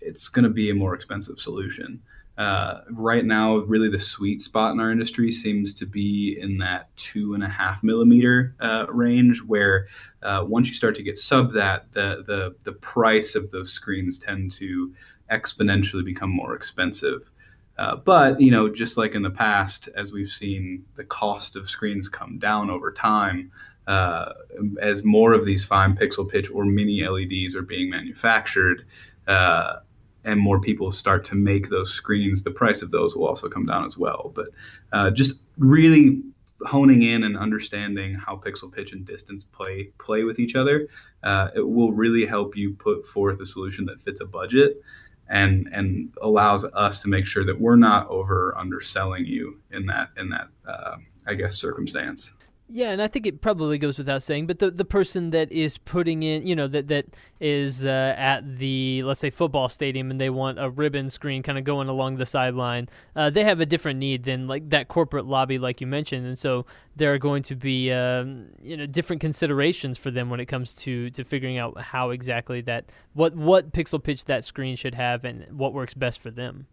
it's 0.00 0.28
going 0.28 0.44
to 0.44 0.50
be 0.50 0.70
a 0.70 0.74
more 0.74 0.94
expensive 0.94 1.38
solution. 1.38 2.00
Uh, 2.40 2.80
right 2.92 3.26
now, 3.26 3.56
really 3.58 3.90
the 3.90 3.98
sweet 3.98 4.40
spot 4.40 4.72
in 4.72 4.80
our 4.80 4.90
industry 4.90 5.30
seems 5.30 5.74
to 5.74 5.84
be 5.84 6.38
in 6.40 6.56
that 6.56 6.88
two 6.96 7.34
and 7.34 7.44
a 7.44 7.48
half 7.48 7.82
millimeter 7.82 8.54
uh, 8.60 8.86
range, 8.88 9.42
where 9.42 9.88
uh, 10.22 10.42
once 10.48 10.66
you 10.66 10.72
start 10.72 10.94
to 10.94 11.02
get 11.02 11.18
sub 11.18 11.52
that, 11.52 11.92
the, 11.92 12.24
the 12.26 12.56
the 12.64 12.72
price 12.72 13.34
of 13.34 13.50
those 13.50 13.70
screens 13.70 14.18
tend 14.18 14.50
to 14.50 14.90
exponentially 15.30 16.02
become 16.02 16.30
more 16.30 16.54
expensive. 16.54 17.30
Uh, 17.76 17.96
but 17.96 18.40
you 18.40 18.50
know, 18.50 18.70
just 18.70 18.96
like 18.96 19.14
in 19.14 19.20
the 19.20 19.28
past, 19.28 19.90
as 19.94 20.10
we've 20.10 20.30
seen 20.30 20.82
the 20.94 21.04
cost 21.04 21.56
of 21.56 21.68
screens 21.68 22.08
come 22.08 22.38
down 22.38 22.70
over 22.70 22.90
time, 22.90 23.52
uh, 23.86 24.32
as 24.80 25.04
more 25.04 25.34
of 25.34 25.44
these 25.44 25.66
fine 25.66 25.94
pixel 25.94 26.26
pitch 26.26 26.50
or 26.50 26.64
mini 26.64 27.06
LEDs 27.06 27.54
are 27.54 27.60
being 27.60 27.90
manufactured, 27.90 28.86
uh, 29.26 29.80
and 30.24 30.38
more 30.38 30.60
people 30.60 30.92
start 30.92 31.24
to 31.26 31.34
make 31.34 31.70
those 31.70 31.92
screens, 31.92 32.42
the 32.42 32.50
price 32.50 32.82
of 32.82 32.90
those 32.90 33.16
will 33.16 33.26
also 33.26 33.48
come 33.48 33.66
down 33.66 33.84
as 33.84 33.96
well. 33.96 34.32
But 34.34 34.48
uh, 34.92 35.10
just 35.10 35.34
really 35.58 36.22
honing 36.66 37.02
in 37.02 37.24
and 37.24 37.38
understanding 37.38 38.14
how 38.14 38.36
pixel 38.36 38.70
pitch 38.70 38.92
and 38.92 39.06
distance 39.06 39.44
play 39.44 39.90
play 39.98 40.24
with 40.24 40.38
each 40.38 40.56
other, 40.56 40.88
uh, 41.22 41.48
it 41.54 41.66
will 41.66 41.92
really 41.92 42.26
help 42.26 42.56
you 42.56 42.74
put 42.74 43.06
forth 43.06 43.40
a 43.40 43.46
solution 43.46 43.86
that 43.86 44.00
fits 44.02 44.20
a 44.20 44.26
budget 44.26 44.82
and 45.28 45.68
and 45.72 46.12
allows 46.22 46.64
us 46.64 47.00
to 47.02 47.08
make 47.08 47.26
sure 47.26 47.44
that 47.44 47.58
we're 47.58 47.76
not 47.76 48.06
over 48.08 48.54
underselling 48.58 49.24
you 49.24 49.58
in 49.70 49.86
that 49.86 50.10
in 50.18 50.28
that 50.28 50.48
uh, 50.68 50.96
I 51.26 51.34
guess 51.34 51.56
circumstance. 51.56 52.32
Yeah, 52.72 52.90
and 52.90 53.02
I 53.02 53.08
think 53.08 53.26
it 53.26 53.40
probably 53.40 53.78
goes 53.78 53.98
without 53.98 54.22
saying, 54.22 54.46
but 54.46 54.60
the 54.60 54.70
the 54.70 54.84
person 54.84 55.30
that 55.30 55.50
is 55.50 55.76
putting 55.76 56.22
in, 56.22 56.46
you 56.46 56.54
know, 56.54 56.68
that 56.68 56.86
that 56.86 57.06
is 57.40 57.84
uh, 57.84 58.14
at 58.16 58.58
the 58.58 59.02
let's 59.02 59.20
say 59.20 59.30
football 59.30 59.68
stadium 59.68 60.08
and 60.08 60.20
they 60.20 60.30
want 60.30 60.60
a 60.60 60.70
ribbon 60.70 61.10
screen 61.10 61.42
kind 61.42 61.58
of 61.58 61.64
going 61.64 61.88
along 61.88 62.18
the 62.18 62.26
sideline, 62.26 62.88
uh, 63.16 63.28
they 63.28 63.42
have 63.42 63.58
a 63.58 63.66
different 63.66 63.98
need 63.98 64.22
than 64.22 64.46
like 64.46 64.70
that 64.70 64.86
corporate 64.86 65.26
lobby, 65.26 65.58
like 65.58 65.80
you 65.80 65.88
mentioned, 65.88 66.24
and 66.24 66.38
so 66.38 66.64
there 66.94 67.12
are 67.12 67.18
going 67.18 67.42
to 67.42 67.56
be 67.56 67.90
um, 67.90 68.46
you 68.62 68.76
know 68.76 68.86
different 68.86 69.20
considerations 69.20 69.98
for 69.98 70.12
them 70.12 70.30
when 70.30 70.38
it 70.38 70.46
comes 70.46 70.72
to 70.72 71.10
to 71.10 71.24
figuring 71.24 71.58
out 71.58 71.80
how 71.80 72.10
exactly 72.10 72.60
that 72.60 72.84
what 73.14 73.34
what 73.34 73.72
pixel 73.72 74.00
pitch 74.00 74.26
that 74.26 74.44
screen 74.44 74.76
should 74.76 74.94
have 74.94 75.24
and 75.24 75.44
what 75.58 75.74
works 75.74 75.94
best 75.94 76.20
for 76.20 76.30
them. 76.30 76.68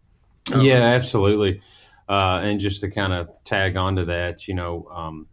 Yeah, 0.56 0.80
absolutely, 0.80 1.60
uh, 2.08 2.38
and 2.44 2.60
just 2.60 2.82
to 2.82 2.90
kind 2.90 3.12
of 3.12 3.30
tag 3.42 3.76
onto 3.76 4.04
that, 4.04 4.46
you 4.46 4.54
know. 4.54 4.86
Um, 4.92 5.26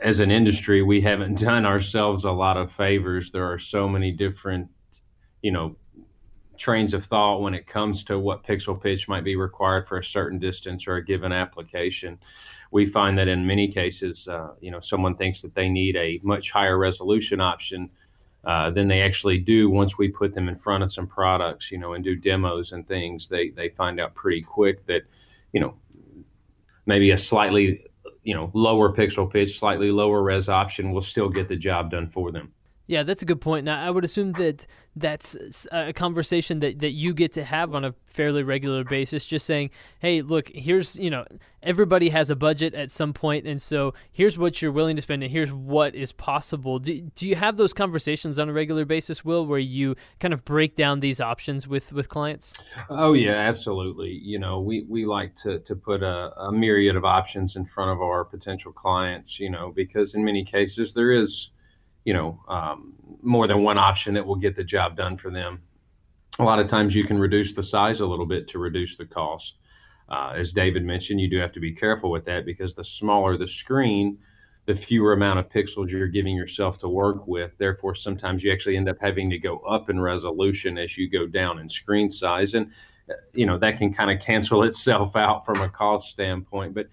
as 0.00 0.20
an 0.20 0.30
industry, 0.30 0.82
we 0.82 1.00
haven't 1.00 1.38
done 1.40 1.66
ourselves 1.66 2.24
a 2.24 2.30
lot 2.30 2.56
of 2.56 2.72
favors. 2.72 3.30
There 3.30 3.50
are 3.50 3.58
so 3.58 3.88
many 3.88 4.12
different, 4.12 4.68
you 5.42 5.52
know, 5.52 5.76
trains 6.56 6.94
of 6.94 7.04
thought 7.04 7.42
when 7.42 7.54
it 7.54 7.66
comes 7.66 8.02
to 8.04 8.18
what 8.18 8.42
pixel 8.42 8.80
pitch 8.80 9.08
might 9.08 9.24
be 9.24 9.36
required 9.36 9.86
for 9.86 9.98
a 9.98 10.04
certain 10.04 10.38
distance 10.38 10.86
or 10.86 10.96
a 10.96 11.04
given 11.04 11.32
application. 11.32 12.18
We 12.70 12.86
find 12.86 13.16
that 13.18 13.28
in 13.28 13.46
many 13.46 13.68
cases, 13.68 14.26
uh, 14.26 14.54
you 14.60 14.70
know, 14.70 14.80
someone 14.80 15.16
thinks 15.16 15.42
that 15.42 15.54
they 15.54 15.68
need 15.68 15.96
a 15.96 16.18
much 16.22 16.50
higher 16.50 16.78
resolution 16.78 17.40
option 17.40 17.90
uh, 18.44 18.70
than 18.70 18.88
they 18.88 19.02
actually 19.02 19.38
do. 19.38 19.70
Once 19.70 19.98
we 19.98 20.08
put 20.08 20.32
them 20.32 20.48
in 20.48 20.56
front 20.56 20.82
of 20.82 20.92
some 20.92 21.06
products, 21.06 21.70
you 21.70 21.78
know, 21.78 21.94
and 21.94 22.04
do 22.04 22.16
demos 22.16 22.72
and 22.72 22.86
things, 22.86 23.28
they 23.28 23.50
they 23.50 23.68
find 23.70 24.00
out 24.00 24.14
pretty 24.14 24.42
quick 24.42 24.84
that, 24.86 25.02
you 25.52 25.60
know, 25.60 25.74
maybe 26.86 27.10
a 27.10 27.18
slightly 27.18 27.85
you 28.26 28.34
know 28.34 28.50
lower 28.52 28.92
pixel 28.92 29.30
pitch, 29.30 29.58
slightly 29.58 29.90
lower 29.90 30.22
res 30.22 30.48
option 30.48 30.90
will 30.92 31.00
still 31.00 31.30
get 31.30 31.48
the 31.48 31.56
job 31.56 31.90
done 31.90 32.08
for 32.08 32.32
them. 32.32 32.52
Yeah, 32.88 33.02
that's 33.02 33.22
a 33.22 33.24
good 33.24 33.40
point. 33.40 33.64
Now, 33.64 33.84
I 33.84 33.90
would 33.90 34.04
assume 34.04 34.32
that 34.32 34.64
that's 34.94 35.66
a 35.72 35.92
conversation 35.92 36.60
that, 36.60 36.78
that 36.80 36.90
you 36.90 37.14
get 37.14 37.32
to 37.32 37.44
have 37.44 37.74
on 37.74 37.84
a 37.84 37.94
fairly 38.06 38.44
regular 38.44 38.84
basis, 38.84 39.26
just 39.26 39.44
saying, 39.44 39.70
hey, 39.98 40.22
look, 40.22 40.48
here's, 40.54 40.96
you 40.96 41.10
know, 41.10 41.24
everybody 41.66 42.08
has 42.10 42.30
a 42.30 42.36
budget 42.36 42.74
at 42.74 42.90
some 42.90 43.12
point, 43.12 43.46
and 43.46 43.60
so 43.60 43.92
here's 44.12 44.38
what 44.38 44.62
you're 44.62 44.72
willing 44.72 44.96
to 44.96 45.02
spend, 45.02 45.22
and 45.22 45.32
here's 45.32 45.52
what 45.52 45.94
is 45.94 46.12
possible. 46.12 46.78
Do, 46.78 47.00
do 47.14 47.28
you 47.28 47.36
have 47.36 47.56
those 47.56 47.72
conversations 47.72 48.38
on 48.38 48.48
a 48.48 48.52
regular 48.52 48.84
basis, 48.84 49.24
Will, 49.24 49.46
where 49.46 49.58
you 49.58 49.96
kind 50.20 50.32
of 50.32 50.44
break 50.44 50.74
down 50.74 51.00
these 51.00 51.20
options 51.20 51.68
with, 51.68 51.92
with 51.92 52.08
clients? 52.08 52.58
Oh, 52.88 53.12
yeah, 53.12 53.34
absolutely. 53.34 54.10
You 54.10 54.38
know, 54.38 54.60
we, 54.60 54.86
we 54.88 55.04
like 55.04 55.36
to, 55.36 55.58
to 55.60 55.76
put 55.76 56.02
a, 56.02 56.32
a 56.40 56.52
myriad 56.52 56.96
of 56.96 57.04
options 57.04 57.56
in 57.56 57.66
front 57.66 57.90
of 57.90 58.00
our 58.00 58.24
potential 58.24 58.72
clients, 58.72 59.38
you 59.38 59.50
know, 59.50 59.72
because 59.74 60.14
in 60.14 60.24
many 60.24 60.44
cases 60.44 60.94
there 60.94 61.12
is 61.12 61.50
you 62.06 62.14
know 62.14 62.40
um, 62.48 62.94
more 63.20 63.46
than 63.46 63.62
one 63.62 63.76
option 63.76 64.14
that 64.14 64.24
will 64.24 64.36
get 64.36 64.56
the 64.56 64.64
job 64.64 64.96
done 64.96 65.18
for 65.18 65.30
them. 65.30 65.60
A 66.38 66.44
lot 66.44 66.58
of 66.58 66.68
times 66.68 66.94
you 66.94 67.04
can 67.04 67.18
reduce 67.18 67.52
the 67.52 67.62
size 67.62 68.00
a 68.00 68.06
little 68.06 68.26
bit 68.26 68.48
to 68.48 68.58
reduce 68.58 68.96
the 68.96 69.04
cost. 69.04 69.56
Uh, 70.08 70.32
as 70.36 70.52
David 70.52 70.84
mentioned, 70.84 71.20
you 71.20 71.28
do 71.28 71.38
have 71.38 71.52
to 71.52 71.60
be 71.60 71.72
careful 71.72 72.10
with 72.10 72.24
that 72.26 72.46
because 72.46 72.74
the 72.74 72.84
smaller 72.84 73.36
the 73.36 73.48
screen, 73.48 74.18
the 74.66 74.76
fewer 74.76 75.12
amount 75.12 75.38
of 75.38 75.48
pixels 75.48 75.90
you're 75.90 76.06
giving 76.06 76.36
yourself 76.36 76.78
to 76.80 76.88
work 76.88 77.26
with. 77.26 77.52
Therefore, 77.58 77.94
sometimes 77.94 78.42
you 78.42 78.52
actually 78.52 78.76
end 78.76 78.88
up 78.88 78.98
having 79.00 79.30
to 79.30 79.38
go 79.38 79.58
up 79.60 79.90
in 79.90 80.00
resolution 80.00 80.78
as 80.78 80.96
you 80.96 81.08
go 81.08 81.26
down 81.26 81.58
in 81.58 81.68
screen 81.68 82.10
size, 82.10 82.54
and 82.54 82.70
uh, 83.10 83.14
you 83.32 83.46
know 83.46 83.58
that 83.58 83.78
can 83.78 83.92
kind 83.92 84.10
of 84.10 84.24
cancel 84.24 84.62
itself 84.64 85.16
out 85.16 85.44
from 85.44 85.60
a 85.60 85.68
cost 85.68 86.08
standpoint. 86.10 86.74
But 86.74 86.88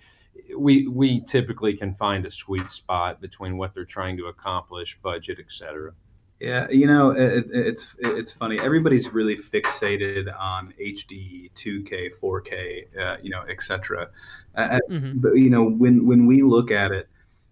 we 0.58 0.88
we 0.88 1.22
typically 1.22 1.76
can 1.76 1.94
find 1.96 2.26
a 2.26 2.32
sweet 2.32 2.70
spot 2.70 3.22
between 3.22 3.58
what 3.58 3.74
they're 3.74 3.86
trying 3.86 4.18
to 4.18 4.26
accomplish, 4.26 4.98
budget, 5.02 5.40
etc. 5.40 5.94
Yeah, 6.40 6.70
you 6.70 6.88
know, 6.88 7.12
it, 7.12 7.46
it's 7.52 7.96
it's 8.00 8.34
funny. 8.34 8.60
Everybody's 8.60 9.14
really 9.14 9.38
fixated 9.38 10.28
on 10.38 10.74
HD, 10.80 11.50
2K, 11.54 12.10
4K, 12.22 13.00
uh, 13.00 13.18
you 13.22 13.30
know, 13.30 13.44
etc. 13.50 14.10
Uh, 14.56 14.80
mm-hmm. 14.90 15.20
But 15.20 15.34
you 15.34 15.50
know, 15.50 15.64
when 15.70 16.06
when 16.06 16.26
we 16.26 16.42
look 16.42 16.70
at 16.70 16.92
it, 16.92 17.08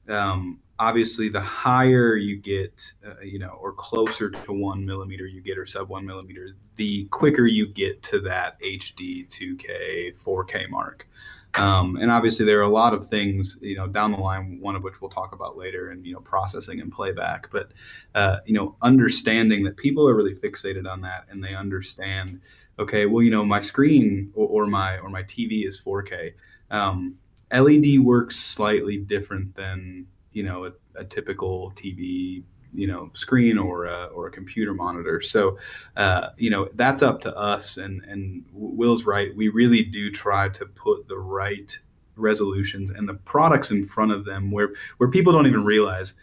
um, 0.10 0.60
obviously, 0.82 1.30
the 1.30 1.40
higher 1.40 2.16
you 2.16 2.36
get, 2.36 2.92
uh, 3.08 3.22
you 3.24 3.40
know, 3.40 3.58
or 3.62 3.72
closer 3.72 4.30
to 4.30 4.52
one 4.52 4.86
millimeter 4.86 5.26
you 5.26 5.42
get, 5.42 5.58
or 5.58 5.66
sub 5.66 5.88
one 5.90 6.06
millimeter, 6.06 6.56
the 6.76 7.06
quicker 7.06 7.46
you 7.46 7.68
get 7.68 8.02
to 8.04 8.20
that 8.22 8.60
HD, 8.62 9.28
2K, 9.28 10.22
4K 10.22 10.70
mark. 10.70 11.08
Um, 11.55 11.98
and 11.98 12.10
obviously, 12.10 12.46
there 12.46 12.60
are 12.60 12.63
a 12.63 12.70
lot 12.70 12.93
of 12.93 13.08
things, 13.08 13.58
you 13.62 13.75
know, 13.75 13.88
down 13.88 14.12
the 14.12 14.17
line. 14.17 14.60
One 14.62 14.75
of 14.75 14.84
which 14.84 15.01
we'll 15.01 15.10
talk 15.10 15.34
about 15.34 15.58
later, 15.58 15.89
and 15.89 16.05
you 16.05 16.13
know, 16.13 16.22
processing 16.22 16.79
and 16.79 16.91
playback. 16.91 17.50
But 17.51 17.72
uh, 18.15 18.38
you 18.46 18.53
know, 18.53 18.75
understanding 18.81 19.63
that 19.65 19.77
people 19.77 20.08
are 20.08 20.15
really 20.15 20.36
fixated 20.36 20.89
on 20.89 21.01
that, 21.01 21.25
and 21.29 21.43
they 21.43 21.53
understand, 21.53 22.39
okay, 22.79 23.05
well, 23.05 23.22
you 23.22 23.31
know, 23.31 23.43
my 23.43 23.62
screen 23.62 24.31
or, 24.34 24.48
or 24.48 24.67
my 24.67 24.98
or 25.00 25.10
my 25.10 25.24
TV 25.24 25.67
is 25.67 25.81
4K. 25.81 26.34
Um, 26.70 27.15
LED 27.53 28.00
works 28.00 28.38
slightly 28.38 28.98
different 28.98 29.53
than 29.55 30.08
you 30.31 30.43
know 30.43 30.65
a, 30.65 30.72
a 30.96 31.03
typical 31.03 31.74
TV 31.75 32.43
you 32.74 32.88
know 32.88 33.10
screen 33.13 33.58
or 33.58 33.86
a, 33.86 34.06
or 34.06 34.28
a 34.28 34.32
computer 34.32 34.74
monitor. 34.74 35.22
So 35.22 35.58
uh, 35.98 36.30
you 36.38 36.50
know 36.50 36.70
that's 36.75 37.01
up 37.01 37.22
to 37.22 37.36
us 37.36 37.78
and 37.78 38.04
and 38.06 38.44
will's 38.54 39.06
right. 39.06 39.36
We 39.36 39.50
really 39.50 39.84
do 39.84 40.12
try 40.12 40.50
to 40.50 40.66
put 40.66 41.08
the 41.08 41.18
right 41.18 41.78
resolutions 42.16 42.92
and 42.92 43.08
the 43.08 43.13
products 43.13 43.72
in 43.72 43.86
front 43.86 44.12
of 44.12 44.25
them 44.25 44.51
where 44.51 44.72
where 44.98 45.10
people 45.10 45.34
don't 45.34 45.48
even 45.48 45.63
realize 45.63 46.13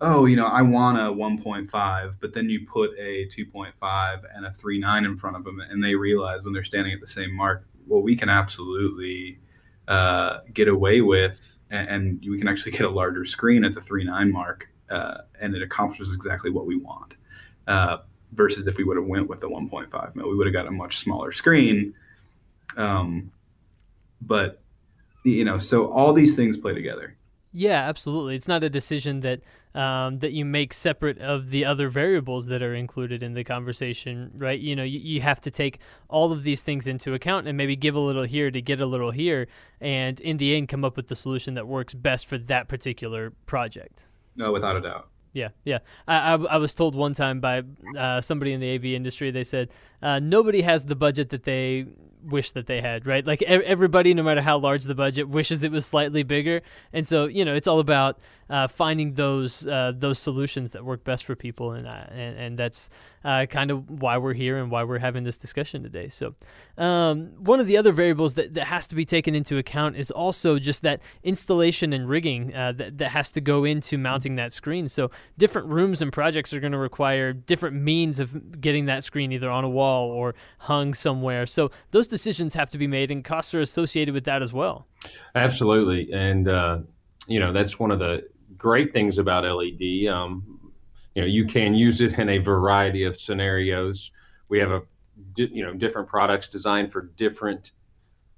oh 0.00 0.24
you 0.24 0.36
know 0.36 0.46
i 0.46 0.60
want 0.60 0.98
a 0.98 1.02
1.5 1.02 2.14
but 2.20 2.34
then 2.34 2.48
you 2.48 2.66
put 2.66 2.90
a 2.98 3.26
2.5 3.26 4.22
and 4.34 4.46
a 4.46 4.50
3.9 4.50 5.04
in 5.04 5.16
front 5.16 5.36
of 5.36 5.44
them 5.44 5.60
and 5.60 5.82
they 5.82 5.94
realize 5.94 6.42
when 6.42 6.52
they're 6.52 6.64
standing 6.64 6.92
at 6.92 7.00
the 7.00 7.06
same 7.06 7.32
mark 7.32 7.66
well 7.86 8.02
we 8.02 8.16
can 8.16 8.28
absolutely 8.28 9.38
uh, 9.86 10.38
get 10.54 10.66
away 10.66 11.02
with 11.02 11.58
and, 11.70 11.88
and 11.88 12.24
we 12.28 12.38
can 12.38 12.48
actually 12.48 12.72
get 12.78 12.82
a 12.82 12.90
larger 12.90 13.24
screen 13.24 13.64
at 13.64 13.74
the 13.74 13.80
3.9 13.80 14.30
mark 14.30 14.68
uh, 14.94 15.22
and 15.40 15.54
it 15.54 15.62
accomplishes 15.62 16.14
exactly 16.14 16.50
what 16.50 16.66
we 16.66 16.76
want. 16.76 17.16
Uh, 17.66 17.98
versus 18.32 18.66
if 18.66 18.76
we 18.76 18.84
would 18.84 18.96
have 18.96 19.06
went 19.06 19.28
with 19.28 19.40
the 19.40 19.48
1.5 19.48 20.16
mil, 20.16 20.28
we 20.28 20.36
would 20.36 20.46
have 20.46 20.54
got 20.54 20.66
a 20.66 20.70
much 20.70 20.98
smaller 20.98 21.32
screen. 21.32 21.94
Um, 22.76 23.32
but 24.20 24.60
you 25.24 25.44
know, 25.44 25.58
so 25.58 25.90
all 25.90 26.12
these 26.12 26.36
things 26.36 26.56
play 26.56 26.74
together. 26.74 27.16
Yeah, 27.52 27.88
absolutely. 27.88 28.34
It's 28.34 28.48
not 28.48 28.64
a 28.64 28.70
decision 28.70 29.20
that 29.20 29.40
um, 29.74 30.18
that 30.20 30.32
you 30.32 30.44
make 30.44 30.72
separate 30.72 31.18
of 31.18 31.48
the 31.48 31.64
other 31.64 31.88
variables 31.88 32.46
that 32.46 32.62
are 32.62 32.74
included 32.74 33.22
in 33.24 33.34
the 33.34 33.42
conversation, 33.42 34.30
right? 34.36 34.58
You 34.58 34.76
know, 34.76 34.84
you, 34.84 35.00
you 35.00 35.20
have 35.20 35.40
to 35.42 35.50
take 35.50 35.80
all 36.08 36.30
of 36.30 36.44
these 36.44 36.62
things 36.62 36.86
into 36.86 37.14
account 37.14 37.48
and 37.48 37.56
maybe 37.56 37.74
give 37.74 37.96
a 37.96 38.00
little 38.00 38.22
here 38.22 38.52
to 38.52 38.62
get 38.62 38.80
a 38.80 38.86
little 38.86 39.10
here, 39.10 39.48
and 39.80 40.20
in 40.20 40.36
the 40.36 40.56
end, 40.56 40.68
come 40.68 40.84
up 40.84 40.96
with 40.96 41.08
the 41.08 41.16
solution 41.16 41.54
that 41.54 41.66
works 41.66 41.94
best 41.94 42.26
for 42.26 42.38
that 42.38 42.68
particular 42.68 43.32
project. 43.46 44.06
No, 44.36 44.52
without 44.52 44.76
a 44.76 44.80
doubt. 44.80 45.08
Yeah, 45.32 45.48
yeah. 45.64 45.78
I, 46.06 46.34
I, 46.34 46.34
I, 46.34 46.56
was 46.58 46.74
told 46.74 46.94
one 46.94 47.12
time 47.12 47.40
by 47.40 47.62
uh, 47.98 48.20
somebody 48.20 48.52
in 48.52 48.60
the 48.60 48.76
AV 48.76 48.84
industry, 48.84 49.32
they 49.32 49.42
said 49.42 49.70
uh, 50.04 50.20
nobody 50.20 50.62
has 50.62 50.84
the 50.84 50.94
budget 50.94 51.30
that 51.30 51.42
they 51.42 51.86
wish 52.22 52.52
that 52.52 52.66
they 52.66 52.80
had, 52.80 53.06
right? 53.06 53.26
Like 53.26 53.42
everybody, 53.42 54.14
no 54.14 54.22
matter 54.22 54.40
how 54.40 54.58
large 54.58 54.84
the 54.84 54.94
budget, 54.94 55.28
wishes 55.28 55.64
it 55.64 55.72
was 55.72 55.86
slightly 55.86 56.22
bigger. 56.22 56.62
And 56.92 57.06
so, 57.06 57.26
you 57.26 57.44
know, 57.44 57.54
it's 57.54 57.66
all 57.66 57.80
about 57.80 58.18
uh, 58.50 58.68
finding 58.68 59.14
those 59.14 59.66
uh, 59.66 59.92
those 59.96 60.18
solutions 60.18 60.72
that 60.72 60.84
work 60.84 61.02
best 61.04 61.24
for 61.24 61.34
people, 61.34 61.72
and 61.72 61.86
uh, 61.86 62.04
and, 62.10 62.38
and 62.38 62.58
that's 62.58 62.90
uh, 63.24 63.46
kind 63.46 63.70
of 63.70 63.88
why 64.02 64.18
we're 64.18 64.34
here 64.34 64.58
and 64.58 64.70
why 64.70 64.84
we're 64.84 64.98
having 64.98 65.24
this 65.24 65.38
discussion 65.38 65.82
today. 65.82 66.08
So, 66.08 66.34
um, 66.76 67.30
one 67.38 67.58
of 67.58 67.66
the 67.66 67.76
other 67.78 67.92
variables 67.92 68.34
that, 68.34 68.54
that 68.54 68.66
has 68.66 68.86
to 68.88 68.94
be 68.94 69.06
taken 69.06 69.34
into 69.34 69.56
account 69.56 69.96
is 69.96 70.10
also 70.10 70.58
just 70.58 70.82
that 70.82 71.00
installation 71.22 71.92
and 71.94 72.08
rigging 72.08 72.54
uh, 72.54 72.72
that 72.72 72.98
that 72.98 73.10
has 73.10 73.32
to 73.32 73.40
go 73.40 73.64
into 73.64 73.96
mounting 73.96 74.36
that 74.36 74.52
screen. 74.52 74.88
So, 74.88 75.10
different 75.38 75.68
rooms 75.68 76.02
and 76.02 76.12
projects 76.12 76.52
are 76.52 76.60
going 76.60 76.72
to 76.72 76.78
require 76.78 77.32
different 77.32 77.76
means 77.76 78.20
of 78.20 78.60
getting 78.60 78.86
that 78.86 79.04
screen 79.04 79.32
either 79.32 79.50
on 79.50 79.64
a 79.64 79.70
wall 79.70 79.93
or 80.02 80.34
hung 80.58 80.94
somewhere. 80.94 81.46
So, 81.46 81.70
those 81.90 82.06
decisions 82.06 82.54
have 82.54 82.70
to 82.70 82.78
be 82.78 82.86
made, 82.86 83.10
and 83.10 83.24
costs 83.24 83.54
are 83.54 83.60
associated 83.60 84.14
with 84.14 84.24
that 84.24 84.42
as 84.42 84.52
well. 84.52 84.86
Absolutely, 85.34 86.12
and 86.12 86.48
uh, 86.48 86.78
you 87.26 87.40
know 87.40 87.52
that's 87.52 87.78
one 87.78 87.90
of 87.90 87.98
the 87.98 88.26
great 88.56 88.92
things 88.92 89.18
about 89.18 89.44
LED. 89.44 90.06
Um, 90.06 90.72
you 91.14 91.22
know, 91.22 91.28
you 91.28 91.46
can 91.46 91.74
use 91.74 92.00
it 92.00 92.18
in 92.18 92.28
a 92.28 92.38
variety 92.38 93.04
of 93.04 93.16
scenarios. 93.16 94.10
We 94.48 94.58
have 94.58 94.70
a 94.70 94.82
you 95.36 95.64
know 95.64 95.74
different 95.74 96.08
products 96.08 96.48
designed 96.48 96.92
for 96.92 97.02
different 97.16 97.72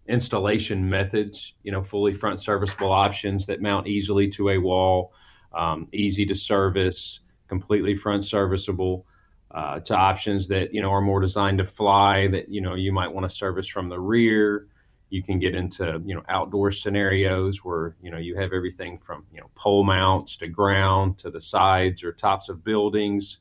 installation 0.08 0.88
methods. 0.88 1.54
You 1.62 1.72
know, 1.72 1.82
fully 1.82 2.14
front 2.14 2.40
serviceable 2.40 2.92
options 2.92 3.46
that 3.46 3.62
mount 3.62 3.86
easily 3.86 4.28
to 4.30 4.50
a 4.50 4.58
wall, 4.58 5.12
um, 5.54 5.88
easy 5.92 6.26
to 6.26 6.34
service, 6.34 7.20
completely 7.48 7.96
front 7.96 8.24
serviceable. 8.24 9.06
Uh, 9.52 9.78
to 9.78 9.94
options 9.94 10.48
that 10.48 10.74
you 10.74 10.82
know 10.82 10.90
are 10.90 11.00
more 11.00 11.20
designed 11.20 11.56
to 11.58 11.64
fly 11.64 12.26
that 12.26 12.48
you 12.48 12.60
know 12.60 12.74
you 12.74 12.92
might 12.92 13.06
want 13.06 13.28
to 13.28 13.34
service 13.34 13.68
from 13.68 13.88
the 13.88 13.98
rear. 13.98 14.66
You 15.08 15.22
can 15.22 15.38
get 15.38 15.54
into 15.54 16.02
you 16.04 16.16
know 16.16 16.22
outdoor 16.28 16.72
scenarios 16.72 17.64
where 17.64 17.96
you 18.02 18.10
know 18.10 18.18
you 18.18 18.36
have 18.36 18.52
everything 18.52 18.98
from 18.98 19.24
you 19.32 19.40
know 19.40 19.48
pole 19.54 19.84
mounts 19.84 20.36
to 20.38 20.48
ground 20.48 21.18
to 21.18 21.30
the 21.30 21.40
sides 21.40 22.02
or 22.02 22.12
tops 22.12 22.48
of 22.48 22.64
buildings. 22.64 23.38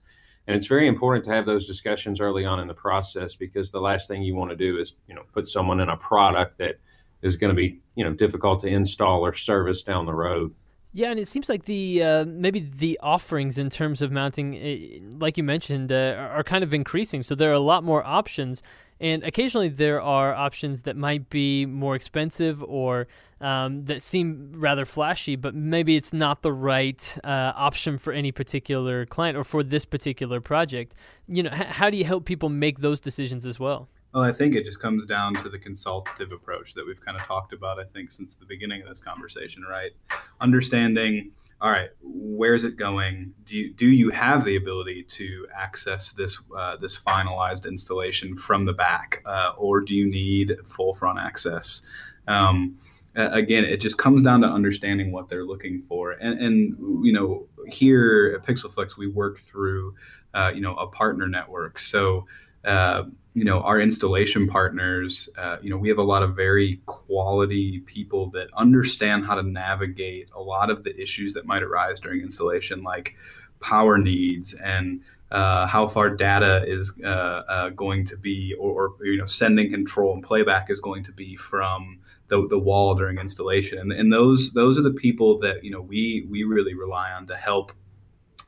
And 0.47 0.55
it's 0.55 0.67
very 0.67 0.87
important 0.87 1.25
to 1.25 1.31
have 1.31 1.47
those 1.47 1.65
discussions 1.65 2.19
early 2.19 2.45
on 2.45 2.59
in 2.59 2.67
the 2.67 2.73
process 2.75 3.35
because 3.35 3.71
the 3.71 3.81
last 3.81 4.07
thing 4.07 4.21
you 4.21 4.35
want 4.35 4.51
to 4.51 4.55
do 4.55 4.77
is 4.77 4.93
you 5.07 5.15
know 5.15 5.23
put 5.33 5.47
someone 5.47 5.79
in 5.79 5.89
a 5.89 5.97
product 5.97 6.59
that 6.59 6.75
is 7.23 7.35
going 7.35 7.49
to 7.49 7.55
be 7.55 7.79
you 7.95 8.03
know 8.03 8.13
difficult 8.13 8.61
to 8.61 8.67
install 8.67 9.25
or 9.25 9.33
service 9.33 9.81
down 9.81 10.05
the 10.05 10.13
road 10.13 10.53
yeah, 10.95 11.11
and 11.11 11.19
it 11.19 11.27
seems 11.27 11.49
like 11.49 11.65
the 11.65 12.01
uh, 12.01 12.23
maybe 12.25 12.61
the 12.61 12.97
offerings 13.03 13.57
in 13.57 13.69
terms 13.69 14.01
of 14.01 14.13
mounting, 14.13 14.55
eh, 14.55 14.99
like 15.19 15.35
you 15.35 15.43
mentioned, 15.43 15.91
uh, 15.91 16.29
are 16.31 16.41
kind 16.41 16.63
of 16.63 16.73
increasing. 16.73 17.21
So 17.21 17.35
there 17.35 17.49
are 17.49 17.53
a 17.53 17.59
lot 17.59 17.83
more 17.83 18.01
options, 18.05 18.63
and 19.01 19.21
occasionally 19.21 19.67
there 19.67 20.01
are 20.01 20.33
options 20.33 20.83
that 20.83 20.95
might 20.95 21.29
be 21.29 21.65
more 21.65 21.97
expensive 21.97 22.63
or 22.63 23.07
um, 23.41 23.83
that 23.83 24.03
seem 24.03 24.53
rather 24.55 24.85
flashy, 24.85 25.35
but 25.35 25.53
maybe 25.53 25.97
it's 25.97 26.13
not 26.13 26.43
the 26.43 26.53
right 26.53 27.17
uh, 27.25 27.51
option 27.57 27.97
for 27.97 28.13
any 28.13 28.31
particular 28.31 29.05
client 29.05 29.37
or 29.37 29.43
for 29.43 29.63
this 29.63 29.83
particular 29.83 30.39
project. 30.39 30.93
You 31.27 31.43
know, 31.43 31.51
h- 31.51 31.67
how 31.67 31.89
do 31.89 31.97
you 31.97 32.05
help 32.05 32.23
people 32.23 32.47
make 32.47 32.79
those 32.79 33.01
decisions 33.01 33.45
as 33.45 33.59
well? 33.59 33.89
Well, 34.15 34.23
I 34.23 34.31
think 34.31 34.55
it 34.55 34.63
just 34.63 34.79
comes 34.79 35.05
down 35.05 35.33
to 35.43 35.49
the 35.49 35.59
consultative 35.59 36.31
approach 36.31 36.73
that 36.75 36.87
we've 36.87 37.01
kind 37.01 37.17
of 37.17 37.23
talked 37.23 37.51
about, 37.51 37.81
I 37.81 37.83
think, 37.83 38.11
since 38.11 38.33
the 38.33 38.45
beginning 38.45 38.81
of 38.81 38.87
this 38.87 39.01
conversation, 39.01 39.63
right? 39.63 39.91
Understanding, 40.39 41.31
all 41.59 41.69
right, 41.69 41.89
where's 42.01 42.63
it 42.63 42.77
going? 42.77 43.33
Do 43.45 43.57
you, 43.57 43.73
do 43.73 43.87
you 43.87 44.11
have 44.11 44.45
the 44.45 44.55
ability 44.55 45.03
to 45.03 45.47
access 45.53 46.13
this 46.13 46.39
uh, 46.55 46.77
this 46.77 46.97
finalized 46.97 47.67
installation 47.67 48.37
from 48.37 48.63
the 48.63 48.71
back, 48.71 49.21
uh, 49.25 49.51
or 49.57 49.81
do 49.81 49.93
you 49.93 50.09
need 50.09 50.55
full 50.65 50.93
front 50.93 51.19
access? 51.19 51.81
Um, 52.29 52.77
again, 53.17 53.65
it 53.65 53.81
just 53.81 53.97
comes 53.97 54.21
down 54.21 54.39
to 54.41 54.47
understanding 54.47 55.11
what 55.11 55.27
they're 55.27 55.43
looking 55.43 55.81
for. 55.81 56.11
And, 56.11 56.39
and 56.39 57.05
you 57.05 57.11
know, 57.11 57.49
here 57.67 58.39
at 58.39 58.47
PixelFlex, 58.47 58.95
we 58.95 59.07
work 59.07 59.39
through, 59.39 59.93
uh, 60.33 60.53
you 60.55 60.61
know, 60.61 60.75
a 60.75 60.87
partner 60.87 61.27
network. 61.27 61.79
So, 61.79 62.27
uh, 62.63 63.03
you 63.35 63.43
know, 63.43 63.59
our 63.61 63.81
installation 63.81 64.47
partners, 64.47 65.27
uh, 65.37 65.57
you 65.61 65.69
know, 65.69 65.77
we 65.77 65.89
have 65.89 65.97
a 65.97 66.03
lot 66.03 66.23
of 66.23 66.35
very 66.35 66.81
quality 66.85 67.81
people 67.81 68.29
that 68.31 68.47
understand 68.55 69.25
how 69.25 69.35
to 69.35 69.43
navigate 69.43 70.29
a 70.33 70.41
lot 70.41 70.69
of 70.69 70.85
the 70.85 70.99
issues 70.99 71.33
that 71.33 71.45
might 71.45 71.61
arise 71.61 71.99
during 71.99 72.21
installation, 72.21 72.81
like 72.81 73.13
power 73.59 73.97
needs 73.97 74.53
and 74.53 75.01
uh, 75.31 75.67
how 75.67 75.85
far 75.85 76.09
data 76.09 76.63
is 76.65 76.93
uh, 77.03 77.07
uh, 77.07 77.69
going 77.71 78.05
to 78.05 78.15
be, 78.15 78.55
or, 78.57 78.95
or, 78.99 79.05
you 79.05 79.17
know, 79.17 79.25
sending 79.25 79.69
control 79.69 80.13
and 80.13 80.23
playback 80.23 80.69
is 80.69 80.79
going 80.79 81.03
to 81.03 81.11
be 81.11 81.35
from 81.35 81.99
the, 82.29 82.47
the 82.47 82.57
wall 82.57 82.95
during 82.95 83.17
installation. 83.17 83.79
And, 83.79 83.91
and 83.91 84.13
those 84.13 84.53
those 84.53 84.79
are 84.79 84.81
the 84.81 84.93
people 84.93 85.39
that 85.39 85.63
you 85.63 85.71
know 85.71 85.81
we 85.81 86.25
we 86.29 86.43
really 86.43 86.73
rely 86.73 87.11
on 87.11 87.27
to 87.27 87.35
help 87.35 87.73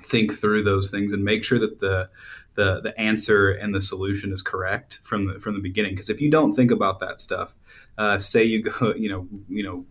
think 0.06 0.34
through 0.34 0.64
those 0.64 0.90
things 0.90 1.14
and 1.14 1.24
make 1.24 1.44
sure 1.44 1.60
that 1.60 1.80
the 1.80 2.10
the 2.58 2.82
the 2.82 3.00
answer 3.00 3.52
and 3.52 3.74
the 3.74 3.80
solution 3.80 4.34
is 4.34 4.42
correct 4.42 5.00
from 5.04 5.28
the 5.28 5.40
from 5.40 5.54
the 5.54 5.62
beginning. 5.62 5.94
Because 5.94 6.10
if 6.10 6.20
you 6.20 6.30
don't 6.30 6.54
think 6.54 6.72
about 6.72 7.00
that 7.00 7.22
stuff, 7.22 7.56
uh, 7.98 8.20
say 8.20 8.44
you 8.44 8.64
go, 8.64 8.94
you 8.98 9.08
know, 9.08 9.28
you 9.48 9.64
know, 9.64 9.86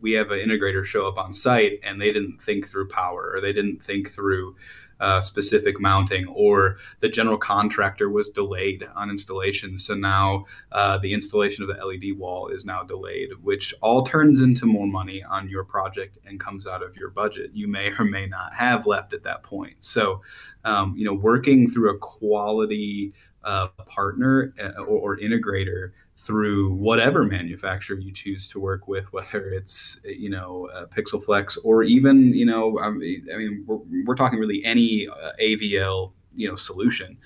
we 0.00 0.12
have 0.12 0.30
an 0.32 0.40
integrator 0.40 0.84
show 0.84 1.06
up 1.06 1.18
on 1.18 1.32
site 1.32 1.78
and 1.84 2.00
they 2.00 2.12
didn't 2.12 2.42
think 2.42 2.68
through 2.68 2.88
power 2.88 3.30
or 3.34 3.40
they 3.40 3.52
didn't 3.52 3.84
think 3.84 4.10
through 4.10 4.56
uh, 5.00 5.22
specific 5.22 5.80
mounting, 5.80 6.26
or 6.28 6.76
the 7.00 7.08
general 7.08 7.38
contractor 7.38 8.10
was 8.10 8.28
delayed 8.28 8.86
on 8.94 9.10
installation. 9.10 9.78
So 9.78 9.94
now 9.94 10.46
uh, 10.72 10.98
the 10.98 11.12
installation 11.12 11.62
of 11.62 11.68
the 11.68 11.84
LED 11.84 12.18
wall 12.18 12.48
is 12.48 12.64
now 12.64 12.82
delayed, 12.82 13.30
which 13.42 13.74
all 13.80 14.02
turns 14.02 14.42
into 14.42 14.66
more 14.66 14.86
money 14.86 15.22
on 15.22 15.48
your 15.48 15.64
project 15.64 16.18
and 16.26 16.40
comes 16.40 16.66
out 16.66 16.82
of 16.82 16.96
your 16.96 17.10
budget. 17.10 17.50
You 17.54 17.68
may 17.68 17.92
or 17.98 18.04
may 18.04 18.26
not 18.26 18.54
have 18.54 18.86
left 18.86 19.12
at 19.12 19.22
that 19.24 19.42
point. 19.42 19.76
So, 19.80 20.22
um, 20.64 20.94
you 20.96 21.04
know, 21.04 21.14
working 21.14 21.70
through 21.70 21.90
a 21.90 21.98
quality 21.98 23.12
uh, 23.44 23.68
partner 23.86 24.52
uh, 24.60 24.82
or, 24.82 25.14
or 25.14 25.18
integrator 25.18 25.92
through 26.18 26.72
whatever 26.72 27.24
manufacturer 27.24 27.96
you 27.96 28.12
choose 28.12 28.48
to 28.48 28.58
work 28.58 28.88
with, 28.88 29.10
whether 29.12 29.48
it's 29.50 30.00
you 30.04 30.28
know 30.28 30.68
uh, 30.74 30.86
PixelFlex 30.86 31.58
or 31.64 31.82
even 31.84 32.34
you 32.34 32.44
know 32.44 32.78
I 32.80 32.90
mean 32.90 33.64
we're, 33.66 33.78
we're 34.04 34.16
talking 34.16 34.38
really 34.38 34.62
any 34.64 35.08
uh, 35.08 35.32
AVL 35.40 36.12
you 36.34 36.48
know 36.48 36.56
solution, 36.56 37.16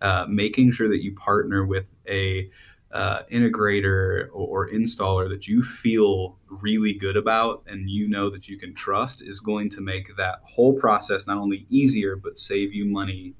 uh, 0.00 0.26
making 0.28 0.72
sure 0.72 0.88
that 0.88 1.02
you 1.02 1.14
partner 1.14 1.64
with 1.64 1.86
a 2.08 2.50
uh, 2.92 3.22
integrator 3.32 4.28
or, 4.34 4.66
or, 4.66 4.68
installer 4.68 5.26
that 5.26 5.48
you 5.48 5.62
feel 5.62 6.36
really 6.46 6.92
good 6.92 7.16
about 7.16 7.62
and 7.66 7.88
you 7.88 8.06
know 8.06 8.28
that 8.28 8.48
you 8.48 8.58
can 8.58 8.74
trust 8.74 9.22
is 9.22 9.40
going 9.40 9.70
to 9.70 9.80
make 9.80 10.14
that 10.18 10.40
whole 10.44 10.74
process 10.74 11.26
not 11.26 11.38
only 11.38 11.64
easier 11.70 12.16
but 12.16 12.38
save 12.38 12.74
you 12.74 12.84
money 12.84 13.34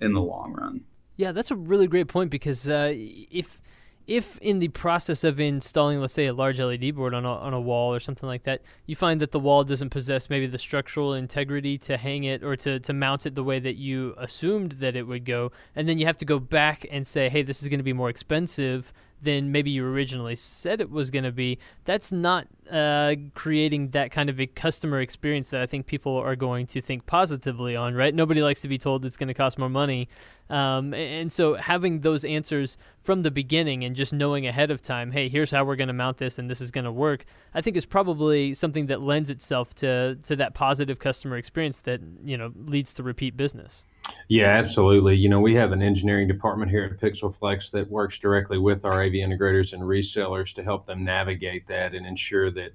in 0.00 0.12
the 0.12 0.20
long 0.20 0.52
run. 0.52 0.80
Yeah, 1.16 1.30
that's 1.30 1.52
a 1.52 1.54
really 1.54 1.86
great 1.86 2.08
point 2.08 2.28
because 2.28 2.68
uh, 2.68 2.90
if 2.92 3.62
if 4.06 4.38
in 4.38 4.58
the 4.58 4.68
process 4.68 5.24
of 5.24 5.40
installing, 5.40 6.00
let's 6.00 6.12
say, 6.12 6.26
a 6.26 6.32
large 6.32 6.58
LED 6.58 6.94
board 6.94 7.14
on 7.14 7.24
a, 7.24 7.32
on 7.32 7.54
a 7.54 7.60
wall 7.60 7.94
or 7.94 8.00
something 8.00 8.28
like 8.28 8.44
that, 8.44 8.62
you 8.86 8.96
find 8.96 9.20
that 9.20 9.30
the 9.30 9.38
wall 9.38 9.64
doesn't 9.64 9.90
possess 9.90 10.28
maybe 10.28 10.46
the 10.46 10.58
structural 10.58 11.14
integrity 11.14 11.78
to 11.78 11.96
hang 11.96 12.24
it 12.24 12.42
or 12.42 12.56
to, 12.56 12.80
to 12.80 12.92
mount 12.92 13.26
it 13.26 13.34
the 13.34 13.44
way 13.44 13.58
that 13.58 13.76
you 13.76 14.14
assumed 14.18 14.72
that 14.72 14.96
it 14.96 15.06
would 15.06 15.24
go, 15.24 15.52
and 15.76 15.88
then 15.88 15.98
you 15.98 16.06
have 16.06 16.18
to 16.18 16.24
go 16.24 16.38
back 16.38 16.86
and 16.90 17.06
say, 17.06 17.28
hey, 17.28 17.42
this 17.42 17.62
is 17.62 17.68
going 17.68 17.80
to 17.80 17.84
be 17.84 17.92
more 17.92 18.10
expensive 18.10 18.92
than 19.22 19.52
maybe 19.52 19.70
you 19.70 19.86
originally 19.86 20.34
said 20.34 20.80
it 20.80 20.90
was 20.90 21.10
going 21.10 21.24
to 21.24 21.32
be, 21.32 21.58
that's 21.84 22.10
not 22.10 22.46
uh, 22.70 23.14
creating 23.34 23.90
that 23.90 24.10
kind 24.10 24.28
of 24.28 24.40
a 24.40 24.46
customer 24.46 25.00
experience 25.00 25.50
that 25.50 25.60
I 25.60 25.66
think 25.66 25.86
people 25.86 26.16
are 26.16 26.34
going 26.36 26.66
to 26.68 26.80
think 26.80 27.06
positively 27.06 27.76
on, 27.76 27.94
right? 27.94 28.14
Nobody 28.14 28.42
likes 28.42 28.60
to 28.62 28.68
be 28.68 28.78
told 28.78 29.04
it's 29.04 29.16
going 29.16 29.28
to 29.28 29.34
cost 29.34 29.58
more 29.58 29.68
money. 29.68 30.08
Um, 30.50 30.92
and 30.92 31.32
so 31.32 31.54
having 31.54 32.00
those 32.00 32.24
answers 32.24 32.76
from 33.00 33.22
the 33.22 33.30
beginning 33.30 33.84
and 33.84 33.94
just 33.94 34.12
knowing 34.12 34.46
ahead 34.46 34.70
of 34.70 34.82
time, 34.82 35.12
hey, 35.12 35.28
here's 35.28 35.50
how 35.50 35.64
we're 35.64 35.76
going 35.76 35.88
to 35.88 35.94
mount 35.94 36.18
this 36.18 36.38
and 36.38 36.50
this 36.50 36.60
is 36.60 36.70
going 36.70 36.84
to 36.84 36.92
work, 36.92 37.24
I 37.54 37.60
think 37.60 37.76
is 37.76 37.86
probably 37.86 38.54
something 38.54 38.86
that 38.86 39.00
lends 39.00 39.30
itself 39.30 39.74
to, 39.76 40.16
to 40.24 40.36
that 40.36 40.54
positive 40.54 40.98
customer 40.98 41.36
experience 41.36 41.80
that, 41.80 42.00
you 42.24 42.36
know, 42.36 42.52
leads 42.66 42.92
to 42.94 43.02
repeat 43.02 43.36
business. 43.36 43.86
Yeah, 44.28 44.48
absolutely. 44.48 45.16
You 45.16 45.28
know, 45.28 45.40
we 45.40 45.54
have 45.54 45.72
an 45.72 45.82
engineering 45.82 46.26
department 46.26 46.70
here 46.70 46.84
at 46.84 47.00
PixelFlex 47.00 47.70
that 47.72 47.90
works 47.90 48.18
directly 48.18 48.58
with 48.58 48.84
our 48.84 49.02
AV 49.02 49.12
integrators 49.12 49.72
and 49.72 49.82
resellers 49.82 50.54
to 50.54 50.62
help 50.62 50.86
them 50.86 51.04
navigate 51.04 51.66
that 51.68 51.94
and 51.94 52.06
ensure 52.06 52.50
that 52.52 52.72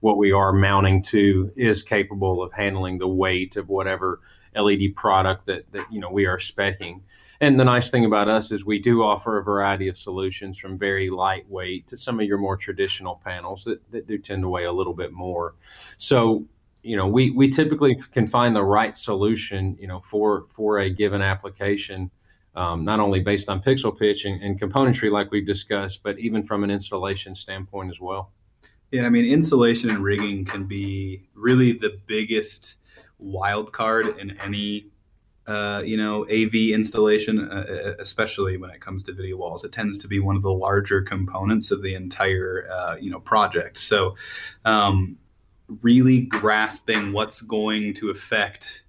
what 0.00 0.16
we 0.16 0.32
are 0.32 0.52
mounting 0.52 1.02
to 1.02 1.52
is 1.56 1.82
capable 1.82 2.42
of 2.42 2.52
handling 2.52 2.98
the 2.98 3.08
weight 3.08 3.56
of 3.56 3.68
whatever 3.68 4.20
LED 4.56 4.96
product 4.96 5.46
that, 5.46 5.70
that 5.72 5.86
you 5.92 6.00
know 6.00 6.10
we 6.10 6.26
are 6.26 6.38
specing. 6.38 7.00
And 7.42 7.58
the 7.58 7.64
nice 7.64 7.90
thing 7.90 8.04
about 8.04 8.28
us 8.28 8.52
is 8.52 8.64
we 8.64 8.78
do 8.78 9.02
offer 9.02 9.38
a 9.38 9.42
variety 9.42 9.88
of 9.88 9.96
solutions 9.96 10.58
from 10.58 10.78
very 10.78 11.08
lightweight 11.08 11.86
to 11.88 11.96
some 11.96 12.20
of 12.20 12.26
your 12.26 12.36
more 12.36 12.56
traditional 12.56 13.20
panels 13.24 13.64
that, 13.64 13.80
that 13.92 14.06
do 14.06 14.18
tend 14.18 14.42
to 14.42 14.48
weigh 14.48 14.64
a 14.64 14.72
little 14.72 14.92
bit 14.92 15.12
more. 15.12 15.54
So 15.96 16.44
you 16.82 16.96
know 16.96 17.06
we 17.06 17.30
we 17.30 17.48
typically 17.48 17.94
can 18.12 18.26
find 18.26 18.54
the 18.54 18.64
right 18.64 18.96
solution 18.96 19.76
you 19.80 19.86
know 19.86 20.00
for 20.08 20.46
for 20.50 20.78
a 20.78 20.90
given 20.90 21.22
application 21.22 22.10
um, 22.56 22.84
not 22.84 22.98
only 22.98 23.20
based 23.20 23.48
on 23.48 23.62
pixel 23.62 23.96
pitch 23.96 24.24
and, 24.24 24.42
and, 24.42 24.60
componentry 24.60 25.10
like 25.10 25.30
we've 25.30 25.46
discussed 25.46 26.02
but 26.02 26.18
even 26.18 26.42
from 26.42 26.64
an 26.64 26.70
installation 26.70 27.32
standpoint 27.34 27.90
as 27.90 28.00
well. 28.00 28.32
Yeah 28.90 29.06
i 29.06 29.10
mean 29.10 29.24
installation 29.24 29.90
and 29.90 30.02
rigging 30.02 30.44
can 30.44 30.64
be 30.64 31.28
really 31.34 31.72
the 31.72 31.98
biggest 32.06 32.76
wild 33.18 33.72
card 33.72 34.18
in 34.18 34.38
any 34.40 34.90
uh, 35.46 35.82
you 35.84 35.96
know 35.96 36.22
av 36.24 36.54
installation 36.54 37.40
uh, 37.40 37.94
especially 37.98 38.56
when 38.56 38.70
it 38.70 38.80
comes 38.80 39.02
to 39.02 39.12
video 39.12 39.36
walls. 39.36 39.64
It 39.64 39.72
tends 39.72 39.98
to 39.98 40.08
be 40.08 40.20
one 40.20 40.36
of 40.36 40.42
the 40.42 40.52
larger 40.52 41.02
components 41.02 41.70
of 41.70 41.82
the 41.82 41.94
entire 41.94 42.68
uh, 42.70 42.96
you 43.00 43.10
know 43.10 43.20
project. 43.20 43.78
So 43.78 44.14
um, 44.64 45.18
really 45.82 46.22
grasping 46.22 47.12
what's 47.12 47.40
going 47.40 47.94
to 47.94 48.10
affect 48.10 48.84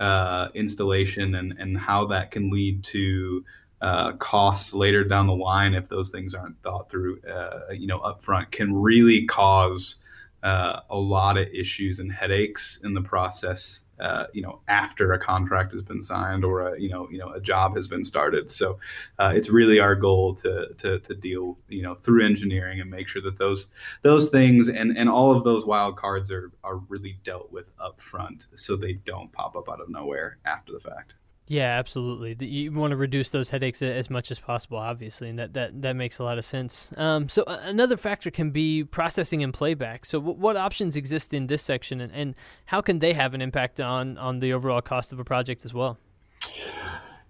uh, 0.00 0.48
installation 0.54 1.34
and, 1.34 1.52
and 1.58 1.78
how 1.78 2.06
that 2.06 2.30
can 2.30 2.50
lead 2.50 2.82
to 2.84 3.44
uh, 3.80 4.12
costs 4.12 4.72
later 4.72 5.04
down 5.04 5.26
the 5.26 5.34
line 5.34 5.74
if 5.74 5.88
those 5.88 6.08
things 6.08 6.34
aren't 6.34 6.60
thought 6.62 6.88
through, 6.88 7.20
uh, 7.22 7.72
you 7.72 7.86
know, 7.86 7.98
upfront 8.00 8.50
can 8.50 8.72
really 8.74 9.26
cause 9.26 9.96
uh, 10.42 10.80
a 10.90 10.96
lot 10.96 11.36
of 11.36 11.48
issues 11.48 11.98
and 11.98 12.10
headaches 12.12 12.78
in 12.84 12.94
the 12.94 13.00
process 13.00 13.82
uh, 14.02 14.26
you 14.32 14.42
know 14.42 14.60
after 14.68 15.12
a 15.12 15.18
contract 15.18 15.72
has 15.72 15.82
been 15.82 16.02
signed 16.02 16.44
or 16.44 16.60
a 16.60 16.80
you 16.80 16.88
know 16.88 17.08
you 17.10 17.18
know 17.18 17.30
a 17.30 17.40
job 17.40 17.76
has 17.76 17.86
been 17.86 18.04
started. 18.04 18.50
So 18.50 18.78
uh, 19.18 19.32
it's 19.34 19.48
really 19.48 19.78
our 19.78 19.94
goal 19.94 20.34
to, 20.36 20.74
to 20.78 20.98
to 20.98 21.14
deal 21.14 21.56
you 21.68 21.82
know 21.82 21.94
through 21.94 22.24
engineering 22.24 22.80
and 22.80 22.90
make 22.90 23.08
sure 23.08 23.22
that 23.22 23.38
those 23.38 23.68
those 24.02 24.28
things 24.28 24.68
and 24.68 24.96
and 24.98 25.08
all 25.08 25.34
of 25.34 25.44
those 25.44 25.64
wild 25.64 25.96
cards 25.96 26.30
are 26.30 26.50
are 26.64 26.76
really 26.88 27.18
dealt 27.22 27.52
with 27.52 27.66
up 27.78 28.00
front 28.00 28.48
so 28.56 28.74
they 28.74 28.94
don't 28.94 29.32
pop 29.32 29.56
up 29.56 29.68
out 29.68 29.80
of 29.80 29.88
nowhere 29.88 30.38
after 30.44 30.72
the 30.72 30.80
fact 30.80 31.14
yeah, 31.48 31.76
absolutely. 31.78 32.46
You 32.46 32.72
want 32.72 32.92
to 32.92 32.96
reduce 32.96 33.30
those 33.30 33.50
headaches 33.50 33.82
as 33.82 34.08
much 34.08 34.30
as 34.30 34.38
possible, 34.38 34.78
obviously, 34.78 35.28
and 35.28 35.38
that 35.38 35.54
that, 35.54 35.82
that 35.82 35.96
makes 35.96 36.18
a 36.18 36.24
lot 36.24 36.38
of 36.38 36.44
sense. 36.44 36.92
Um, 36.96 37.28
so 37.28 37.42
another 37.44 37.96
factor 37.96 38.30
can 38.30 38.50
be 38.50 38.84
processing 38.84 39.42
and 39.42 39.52
playback. 39.52 40.06
So 40.06 40.20
w- 40.20 40.38
what 40.38 40.56
options 40.56 40.94
exist 40.94 41.34
in 41.34 41.48
this 41.48 41.62
section, 41.62 42.00
and, 42.00 42.12
and 42.12 42.34
how 42.66 42.80
can 42.80 43.00
they 43.00 43.12
have 43.12 43.34
an 43.34 43.42
impact 43.42 43.80
on 43.80 44.18
on 44.18 44.38
the 44.38 44.52
overall 44.52 44.80
cost 44.80 45.12
of 45.12 45.18
a 45.18 45.24
project 45.24 45.64
as 45.64 45.74
well? 45.74 45.98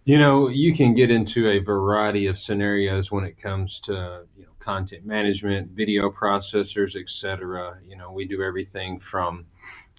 You 0.04 0.18
know, 0.18 0.48
you 0.48 0.74
can 0.74 0.94
get 0.94 1.10
into 1.10 1.48
a 1.48 1.60
variety 1.60 2.26
of 2.26 2.38
scenarios 2.38 3.10
when 3.10 3.24
it 3.24 3.40
comes 3.40 3.78
to 3.80 4.26
you 4.36 4.44
know 4.44 4.52
content 4.58 5.06
management, 5.06 5.70
video 5.70 6.10
processors, 6.10 7.00
etc. 7.00 7.78
You 7.88 7.96
know, 7.96 8.12
we 8.12 8.26
do 8.26 8.42
everything 8.42 9.00
from 9.00 9.46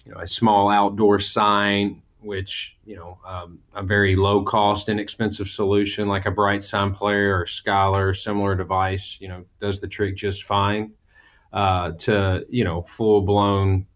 you 0.04 0.12
know 0.12 0.20
a 0.20 0.26
small 0.26 0.70
outdoor 0.70 1.18
sign 1.18 2.02
which 2.24 2.76
you 2.84 2.96
know 2.96 3.18
um, 3.26 3.58
a 3.74 3.82
very 3.82 4.16
low 4.16 4.42
cost, 4.42 4.88
inexpensive 4.88 5.48
solution 5.48 6.08
like 6.08 6.26
a 6.26 6.30
BrightSign 6.30 6.94
player 6.94 7.38
or 7.38 7.44
Skylar, 7.44 8.16
similar 8.16 8.54
device, 8.54 9.16
you 9.20 9.28
know, 9.28 9.44
does 9.60 9.80
the 9.80 9.88
trick 9.88 10.16
just 10.16 10.44
fine. 10.44 10.92
Uh, 11.52 11.92
to 11.92 12.44
you 12.48 12.64
know, 12.64 12.82
full 12.82 13.22
blown, 13.22 13.86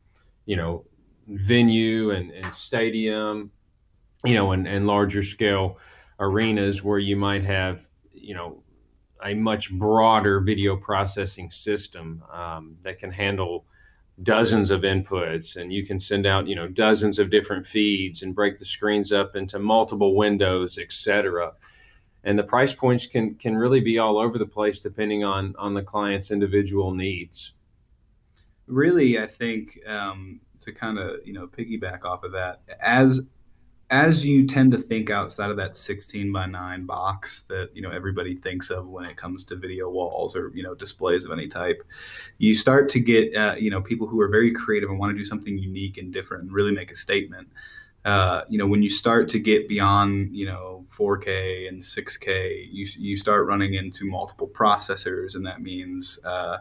you 0.46 0.54
know, 0.54 0.84
venue 1.26 2.12
and, 2.12 2.30
and 2.30 2.54
stadium, 2.54 3.50
you 4.24 4.34
know, 4.34 4.52
and, 4.52 4.68
and 4.68 4.86
larger 4.86 5.24
scale 5.24 5.76
arenas 6.20 6.84
where 6.84 7.00
you 7.00 7.16
might 7.16 7.44
have, 7.44 7.88
you 8.12 8.32
know, 8.32 8.62
a 9.24 9.34
much 9.34 9.72
broader 9.72 10.40
video 10.40 10.76
processing 10.76 11.50
system 11.50 12.22
um, 12.32 12.76
that 12.82 12.98
can 12.98 13.10
handle 13.10 13.66
dozens 14.22 14.70
of 14.70 14.80
inputs 14.82 15.56
and 15.56 15.72
you 15.72 15.86
can 15.86 16.00
send 16.00 16.26
out 16.26 16.48
you 16.48 16.56
know 16.56 16.66
dozens 16.66 17.18
of 17.18 17.30
different 17.30 17.66
feeds 17.66 18.22
and 18.22 18.34
break 18.34 18.58
the 18.58 18.64
screens 18.64 19.12
up 19.12 19.36
into 19.36 19.58
multiple 19.58 20.16
windows 20.16 20.76
etc 20.76 21.52
and 22.24 22.38
the 22.38 22.42
price 22.42 22.74
points 22.74 23.06
can 23.06 23.34
can 23.36 23.56
really 23.56 23.80
be 23.80 23.98
all 23.98 24.18
over 24.18 24.38
the 24.38 24.46
place 24.46 24.80
depending 24.80 25.24
on 25.24 25.54
on 25.58 25.74
the 25.74 25.82
client's 25.82 26.30
individual 26.30 26.92
needs. 26.92 27.52
Really, 28.66 29.18
I 29.18 29.26
think 29.26 29.78
um, 29.86 30.40
to 30.60 30.72
kind 30.72 30.98
of 30.98 31.26
you 31.26 31.32
know 31.32 31.46
piggyback 31.46 32.04
off 32.04 32.24
of 32.24 32.32
that, 32.32 32.60
as 32.80 33.22
as 33.90 34.24
you 34.24 34.46
tend 34.46 34.70
to 34.70 34.78
think 34.78 35.08
outside 35.08 35.50
of 35.50 35.56
that 35.56 35.76
16 35.76 36.30
by 36.30 36.46
9 36.46 36.84
box 36.84 37.44
that 37.48 37.70
you 37.74 37.80
know 37.80 37.90
everybody 37.90 38.34
thinks 38.34 38.70
of 38.70 38.86
when 38.86 39.04
it 39.06 39.16
comes 39.16 39.44
to 39.44 39.56
video 39.56 39.88
walls 39.88 40.36
or 40.36 40.52
you 40.54 40.62
know 40.62 40.74
displays 40.74 41.24
of 41.24 41.32
any 41.32 41.48
type 41.48 41.82
you 42.36 42.54
start 42.54 42.88
to 42.90 43.00
get 43.00 43.34
uh, 43.34 43.54
you 43.58 43.70
know 43.70 43.80
people 43.80 44.06
who 44.06 44.20
are 44.20 44.28
very 44.28 44.52
creative 44.52 44.90
and 44.90 44.98
want 44.98 45.10
to 45.10 45.16
do 45.16 45.24
something 45.24 45.56
unique 45.56 45.96
and 45.96 46.12
different 46.12 46.44
and 46.44 46.52
really 46.52 46.72
make 46.72 46.90
a 46.90 46.96
statement. 46.96 47.48
Uh, 48.04 48.42
you 48.48 48.58
know 48.58 48.66
when 48.66 48.82
you 48.82 48.88
start 48.88 49.28
to 49.28 49.38
get 49.38 49.68
beyond 49.68 50.34
you 50.34 50.46
know 50.46 50.86
4k 50.96 51.68
and 51.68 51.82
6k 51.82 52.68
you, 52.70 52.86
you 52.96 53.16
start 53.16 53.46
running 53.46 53.74
into 53.74 54.06
multiple 54.06 54.46
processors 54.48 55.34
and 55.34 55.44
that 55.44 55.60
means 55.60 56.20
uh, 56.24 56.58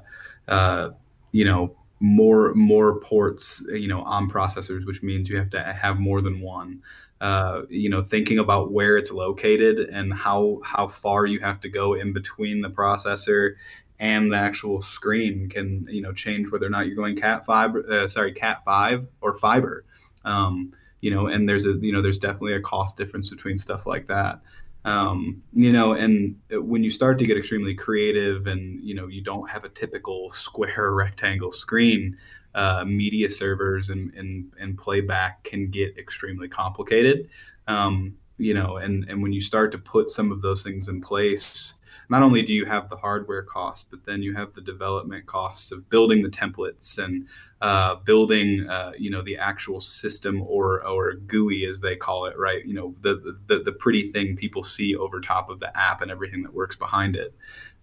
uh 0.48 0.90
you 1.32 1.46
know 1.46 1.76
more 2.00 2.54
more 2.56 3.00
ports 3.00 3.64
you 3.72 3.88
know 3.88 4.02
on 4.02 4.30
processors 4.30 4.86
which 4.86 5.04
means 5.04 5.30
you 5.30 5.38
have 5.38 5.50
to 5.52 5.62
have 5.62 6.00
more 6.00 6.22
than 6.22 6.42
one 6.42 6.82
uh, 7.22 7.64
you 7.70 7.90
know, 7.90 8.04
thinking 8.04 8.40
about 8.40 8.72
where 8.72 8.98
it's 8.98 9.12
located 9.12 9.80
and 9.90 10.14
how 10.14 10.60
how 10.64 10.88
far 10.88 11.26
you 11.26 11.40
have 11.40 11.60
to 11.62 11.70
go 11.70 11.96
in 11.96 12.14
between 12.14 12.62
the 12.62 12.70
processor 12.70 13.56
and 14.00 14.32
the 14.32 14.38
actual 14.38 14.82
screen 14.82 15.50
can 15.50 15.88
you 15.90 16.02
know 16.02 16.14
change 16.14 16.52
whether 16.52 16.66
or 16.66 16.70
not 16.70 16.86
you're 16.86 16.96
going 16.96 17.16
cat 17.16 17.46
fiber 17.46 17.84
uh, 17.92 18.08
sorry 18.08 18.32
cat 18.32 18.62
five 18.64 19.08
or 19.22 19.36
fiber. 19.36 19.86
Um, 20.26 20.74
you 21.02 21.12
know 21.12 21.28
and 21.28 21.48
there's 21.48 21.66
a 21.66 21.74
you 21.74 21.92
know 21.92 22.02
there's 22.02 22.18
definitely 22.18 22.54
a 22.54 22.62
cost 22.62 22.98
difference 22.98 23.30
between 23.30 23.58
stuff 23.58 23.86
like 23.86 24.08
that. 24.08 24.42
Um, 24.86 25.42
you 25.54 25.74
know 25.74 25.94
and 25.94 26.36
when 26.52 26.84
you 26.84 26.92
start 26.92 27.18
to 27.20 27.26
get 27.26 27.38
extremely 27.38 27.74
creative 27.74 28.46
and 28.46 28.82
you 28.84 28.94
know 28.94 29.08
you 29.08 29.22
don't 29.22 29.50
have 29.50 29.64
a 29.64 29.70
typical 29.70 30.30
square 30.32 30.92
rectangle 30.94 31.52
screen 31.52 32.16
uh, 32.58 32.84
media 32.84 33.30
servers 33.30 33.90
and, 33.90 34.12
and, 34.16 34.52
and 34.60 34.78
playback 34.80 35.44
can 35.44 35.70
get 35.70 35.96
extremely 35.96 36.48
complicated. 36.48 37.30
Um, 37.68 38.16
you 38.40 38.56
know, 38.56 38.78
and, 38.78 39.08
and 39.10 39.22
when 39.22 39.32
you 39.32 39.42
start 39.42 39.72
to 39.74 39.78
put 39.78 40.10
some 40.10 40.32
of 40.32 40.42
those 40.42 40.64
things 40.64 40.88
in 40.88 41.00
place, 41.00 41.76
not 42.10 42.24
only 42.24 42.42
do 42.42 42.54
you 42.54 42.66
have 42.66 42.90
the 42.90 42.96
hardware 42.96 43.44
costs, 43.44 43.86
but 43.88 44.04
then 44.06 44.24
you 44.24 44.34
have 44.34 44.56
the 44.56 44.62
development 44.62 45.28
costs 45.28 45.72
of 45.72 45.88
building 45.92 46.24
the 46.24 46.30
templates 46.30 46.98
and 46.98 47.28
uh, 47.62 47.96
building, 48.06 48.68
uh, 48.68 48.94
you 48.98 49.12
know, 49.12 49.22
the 49.22 49.38
actual 49.38 49.80
system 49.80 50.42
or 50.42 50.86
or 50.88 51.14
GUI 51.14 51.66
as 51.66 51.80
they 51.80 51.96
call 51.96 52.26
it, 52.26 52.38
right? 52.40 52.66
You 52.66 52.74
know, 52.74 52.96
the 53.02 53.38
the, 53.48 53.60
the 53.60 53.72
pretty 53.74 54.10
thing 54.10 54.36
people 54.36 54.64
see 54.64 54.96
over 54.96 55.20
top 55.22 55.50
of 55.50 55.60
the 55.60 55.76
app 55.78 56.02
and 56.02 56.10
everything 56.10 56.42
that 56.44 56.54
works 56.54 56.76
behind 56.76 57.16
it. 57.16 57.36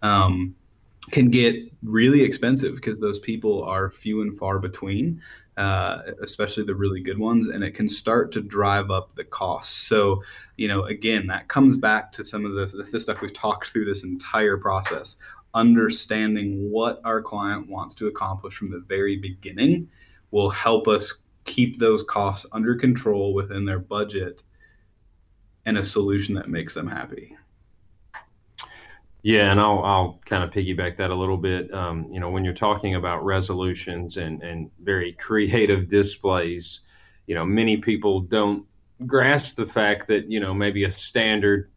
Um, 0.03 0.57
can 1.11 1.29
get 1.29 1.57
really 1.83 2.23
expensive 2.23 2.75
because 2.75 2.99
those 2.99 3.19
people 3.19 3.63
are 3.65 3.91
few 3.91 4.23
and 4.23 4.37
far 4.37 4.59
between, 4.59 5.21
uh, 5.57 6.03
especially 6.23 6.65
the 6.65 6.75
really 6.75 7.01
good 7.01 7.19
ones, 7.19 7.49
and 7.49 7.63
it 7.63 7.73
can 7.73 7.89
start 7.89 8.33
to 8.33 8.41
drive 8.41 8.91
up 8.91 9.15
the 9.15 9.25
costs. 9.25 9.75
So, 9.75 10.23
you 10.57 10.67
know, 10.67 10.85
again, 10.85 11.27
that 11.27 11.49
comes 11.49 11.77
back 11.77 12.11
to 12.13 12.25
some 12.25 12.45
of 12.45 12.55
the, 12.55 12.85
the 12.91 13.01
stuff 13.01 13.21
we've 13.21 13.35
talked 13.35 13.69
through 13.69 13.85
this 13.85 14.05
entire 14.05 14.57
process. 14.57 15.17
Understanding 15.53 16.71
what 16.71 17.01
our 17.05 17.23
client 17.23 17.69
wants 17.69 17.95
to 17.97 18.09
accomplish 18.09 18.57
from 18.57 18.71
the 18.71 18.85
very 18.89 19.17
beginning 19.17 19.89
will 20.31 20.51
help 20.51 20.89
us 20.89 21.15
keep 21.45 21.79
those 21.79 22.03
costs 22.03 22.47
under 22.53 22.75
control 22.75 23.35
within 23.35 23.65
their 23.65 23.79
budget 23.79 24.43
and 25.67 25.79
a 25.79 25.85
solution 25.85 26.35
that 26.35 26.49
makes 26.49 26.75
them 26.75 26.89
happy. 26.89 27.37
Yeah, 29.25 29.51
and 29.51 29.59
I'll 29.59 29.83
I'll 29.83 30.21
kind 30.27 30.45
of 30.45 30.51
piggyback 30.51 30.99
that 30.99 31.11
a 31.11 31.15
little 31.15 31.39
bit. 31.39 31.73
Um, 31.73 32.07
you 32.13 32.21
know, 32.21 32.31
when 32.31 32.45
you're 32.45 32.53
talking 32.53 32.95
about 32.97 33.25
resolutions 33.25 34.19
and 34.19 34.43
and 34.43 34.71
very 34.83 35.13
creative 35.19 35.89
displays, 35.89 36.81
you 37.27 37.35
know, 37.35 37.45
many 37.45 37.79
people 37.79 38.21
don't 38.21 38.67
grasp 39.07 39.57
the 39.57 39.67
fact 39.67 40.09
that 40.09 40.31
you 40.31 40.41
know 40.41 40.53
maybe 40.53 40.85
a 40.85 40.91
standard 40.91 41.71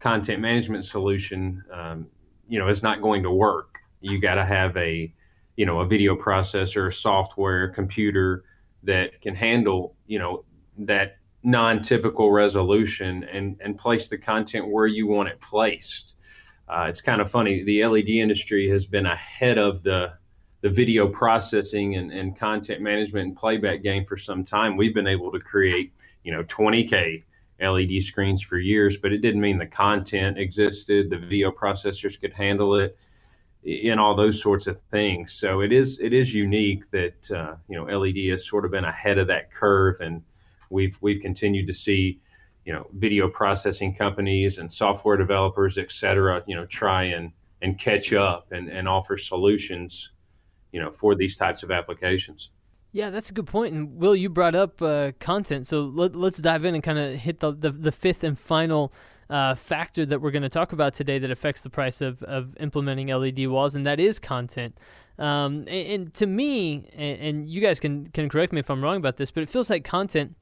content 0.00 0.40
management 0.40 0.84
solution, 0.84 1.62
um, 1.72 2.08
you 2.48 2.58
know, 2.58 2.68
is 2.68 2.82
not 2.82 3.02
going 3.02 3.22
to 3.22 3.30
work. 3.30 3.78
You 4.00 4.20
got 4.20 4.36
to 4.36 4.44
have 4.46 4.76
a 4.76 5.14
you 5.56 5.66
know 5.66 5.80
a 5.80 5.86
video 5.86 6.16
processor, 6.16 6.94
software, 6.94 7.68
computer 7.68 8.44
that 8.84 9.20
can 9.20 9.36
handle 9.36 9.96
you 10.08 10.18
know 10.18 10.44
that 10.78 11.18
non-typical 11.44 12.32
resolution 12.32 13.24
and 13.32 13.56
and 13.64 13.78
place 13.78 14.08
the 14.08 14.18
content 14.18 14.68
where 14.68 14.86
you 14.88 15.06
want 15.06 15.28
it 15.28 15.40
placed 15.40 16.14
uh, 16.70 16.86
it's 16.88 17.00
kind 17.00 17.20
of 17.20 17.30
funny. 17.30 17.64
The 17.64 17.84
LED 17.84 18.08
industry 18.08 18.68
has 18.70 18.86
been 18.86 19.06
ahead 19.06 19.58
of 19.58 19.82
the 19.82 20.14
the 20.62 20.68
video 20.68 21.08
processing 21.08 21.96
and, 21.96 22.12
and 22.12 22.38
content 22.38 22.82
management 22.82 23.28
and 23.28 23.36
playback 23.36 23.82
game 23.82 24.04
for 24.04 24.18
some 24.18 24.44
time. 24.44 24.76
We've 24.76 24.94
been 24.94 25.06
able 25.06 25.32
to 25.32 25.40
create, 25.40 25.90
you 26.22 26.32
know, 26.32 26.44
20K 26.44 27.22
LED 27.62 28.02
screens 28.02 28.42
for 28.42 28.58
years, 28.58 28.98
but 28.98 29.10
it 29.10 29.18
didn't 29.18 29.40
mean 29.40 29.56
the 29.56 29.66
content 29.66 30.38
existed, 30.38 31.08
the 31.08 31.16
video 31.16 31.50
processors 31.50 32.20
could 32.20 32.34
handle 32.34 32.74
it, 32.74 32.96
and 33.64 33.98
all 33.98 34.14
those 34.14 34.40
sorts 34.40 34.66
of 34.66 34.78
things. 34.90 35.32
So 35.32 35.60
it 35.60 35.72
is 35.72 35.98
it 35.98 36.12
is 36.12 36.32
unique 36.32 36.90
that 36.90 37.30
uh, 37.30 37.56
you 37.68 37.76
know 37.76 37.84
LED 37.84 38.18
has 38.30 38.46
sort 38.46 38.64
of 38.64 38.70
been 38.70 38.84
ahead 38.84 39.18
of 39.18 39.26
that 39.26 39.50
curve, 39.50 40.00
and 40.00 40.22
we've 40.68 40.96
we've 41.00 41.20
continued 41.20 41.66
to 41.66 41.74
see 41.74 42.20
you 42.64 42.72
know 42.72 42.86
video 42.94 43.28
processing 43.28 43.94
companies 43.94 44.58
and 44.58 44.72
software 44.72 45.16
developers 45.16 45.78
et 45.78 45.90
cetera 45.90 46.42
you 46.46 46.54
know 46.54 46.66
try 46.66 47.04
and 47.04 47.32
and 47.62 47.78
catch 47.78 48.12
up 48.12 48.52
and, 48.52 48.68
and 48.68 48.88
offer 48.88 49.16
solutions 49.16 50.10
you 50.72 50.80
know 50.80 50.90
for 50.90 51.14
these 51.14 51.36
types 51.36 51.62
of 51.62 51.70
applications. 51.70 52.50
Yeah 52.92 53.10
that's 53.10 53.30
a 53.30 53.32
good 53.32 53.46
point. 53.46 53.74
And 53.74 53.96
will 53.96 54.16
you 54.16 54.28
brought 54.28 54.54
up 54.54 54.80
uh, 54.82 55.12
content. 55.20 55.66
So 55.66 55.82
let, 55.82 56.14
us 56.14 56.38
dive 56.38 56.64
in 56.64 56.74
and 56.74 56.82
kind 56.82 56.98
of 56.98 57.14
hit 57.16 57.40
the, 57.40 57.52
the, 57.52 57.70
the, 57.70 57.92
fifth 57.92 58.24
and 58.24 58.38
final 58.38 58.92
uh, 59.28 59.54
factor 59.54 60.04
that 60.06 60.20
we're 60.20 60.32
going 60.32 60.42
to 60.42 60.48
talk 60.48 60.72
about 60.72 60.92
today 60.92 61.18
that 61.20 61.30
affects 61.30 61.62
the 61.62 61.70
price 61.70 62.00
of, 62.00 62.22
of 62.24 62.56
implementing 62.58 63.08
led 63.08 63.46
walls 63.46 63.76
and 63.76 63.86
that 63.86 64.00
is 64.00 64.18
content. 64.18 64.76
Um, 65.18 65.66
and, 65.68 65.68
and, 65.68 66.14
to 66.14 66.26
me 66.26 66.88
and, 66.94 67.20
and 67.20 67.48
you 67.48 67.60
guys 67.60 67.78
can, 67.78 68.06
can 68.06 68.30
correct 68.30 68.54
me 68.54 68.60
if 68.60 68.70
i'm 68.70 68.82
wrong 68.82 68.96
about 68.96 69.18
this 69.18 69.30
but 69.30 69.42
it 69.42 69.50
feels 69.50 69.68
like 69.68 69.84
content 69.84 70.34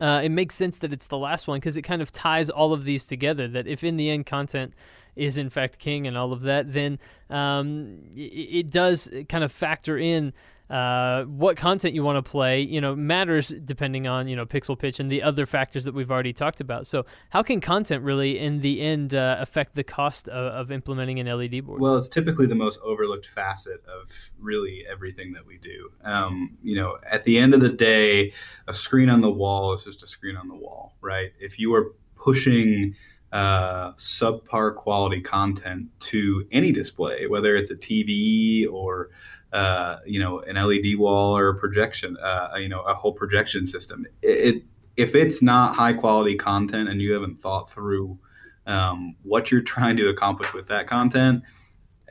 uh, 0.00 0.20
it 0.24 0.30
makes 0.30 0.54
sense 0.54 0.78
that 0.80 0.92
it's 0.92 1.06
the 1.06 1.18
last 1.18 1.46
one 1.46 1.58
because 1.58 1.76
it 1.76 1.82
kind 1.82 2.02
of 2.02 2.12
ties 2.12 2.50
all 2.50 2.72
of 2.72 2.84
these 2.84 3.06
together. 3.06 3.48
That 3.48 3.66
if 3.66 3.82
in 3.84 3.96
the 3.96 4.10
end 4.10 4.26
content 4.26 4.74
is 5.14 5.38
in 5.38 5.48
fact 5.50 5.78
king 5.78 6.06
and 6.06 6.16
all 6.16 6.32
of 6.32 6.42
that, 6.42 6.72
then 6.72 6.98
um, 7.30 7.98
it, 8.14 8.20
it, 8.20 8.70
does 8.70 9.10
kind 9.28 9.42
of 9.42 9.50
factor 9.50 9.96
in 9.96 10.32
uh, 10.70 11.24
what 11.24 11.56
content 11.56 11.94
you 11.94 12.02
want 12.02 12.24
to 12.24 12.28
play. 12.28 12.60
You 12.60 12.80
know, 12.80 12.96
matters 12.96 13.54
depending 13.64 14.06
on 14.06 14.28
you 14.28 14.36
know 14.36 14.46
pixel 14.46 14.78
pitch 14.78 15.00
and 15.00 15.10
the 15.10 15.22
other 15.22 15.46
factors 15.46 15.84
that 15.84 15.94
we've 15.94 16.10
already 16.10 16.32
talked 16.32 16.60
about. 16.60 16.86
So, 16.86 17.06
how 17.30 17.42
can 17.42 17.60
content 17.60 18.02
really, 18.02 18.38
in 18.38 18.60
the 18.60 18.80
end, 18.80 19.14
uh, 19.14 19.36
affect 19.38 19.74
the 19.74 19.84
cost 19.84 20.28
of, 20.28 20.52
of, 20.52 20.72
implementing 20.72 21.20
an 21.20 21.26
LED 21.26 21.64
board? 21.64 21.80
Well, 21.80 21.96
it's 21.96 22.08
typically 22.08 22.46
the 22.46 22.54
most 22.54 22.80
overlooked 22.82 23.26
facet 23.26 23.84
of 23.86 24.10
really 24.38 24.84
everything 24.90 25.32
that 25.32 25.46
we 25.46 25.58
do. 25.58 25.90
Um, 26.04 26.56
you 26.62 26.76
know, 26.76 26.98
at 27.08 27.24
the 27.24 27.38
end 27.38 27.54
of 27.54 27.60
the 27.60 27.70
day, 27.70 28.32
a 28.66 28.74
screen 28.74 29.08
on 29.08 29.20
the 29.20 29.30
wall 29.30 29.72
is 29.74 29.84
just 29.84 30.02
a 30.02 30.06
screen 30.06 30.36
on 30.36 30.48
the 30.48 30.56
wall, 30.56 30.96
right? 31.00 31.32
If 31.38 31.58
you 31.58 31.74
are 31.74 31.94
pushing 32.16 32.96
uh, 33.32 33.92
subpar 33.92 34.74
quality 34.74 35.20
content 35.20 35.88
to 36.00 36.46
any 36.52 36.72
display, 36.72 37.26
whether 37.26 37.54
it's 37.54 37.70
a 37.70 37.76
TV 37.76 38.66
or 38.70 39.10
uh, 39.52 39.98
you 40.06 40.20
know 40.20 40.40
an 40.40 40.56
LED 40.56 40.98
wall 40.98 41.36
or 41.36 41.48
a 41.48 41.54
projection, 41.54 42.16
uh, 42.18 42.50
you 42.58 42.68
know 42.68 42.80
a 42.82 42.94
whole 42.94 43.12
projection 43.12 43.66
system. 43.66 44.06
It, 44.22 44.28
it, 44.28 44.62
if 44.96 45.14
it's 45.14 45.42
not 45.42 45.74
high 45.74 45.92
quality 45.92 46.36
content 46.36 46.88
and 46.88 47.00
you 47.02 47.12
haven't 47.12 47.40
thought 47.40 47.70
through 47.70 48.18
um, 48.66 49.14
what 49.22 49.50
you're 49.50 49.60
trying 49.74 49.96
to 49.98 50.08
accomplish 50.08 50.52
with 50.52 50.68
that 50.68 50.86
content, 50.86 51.42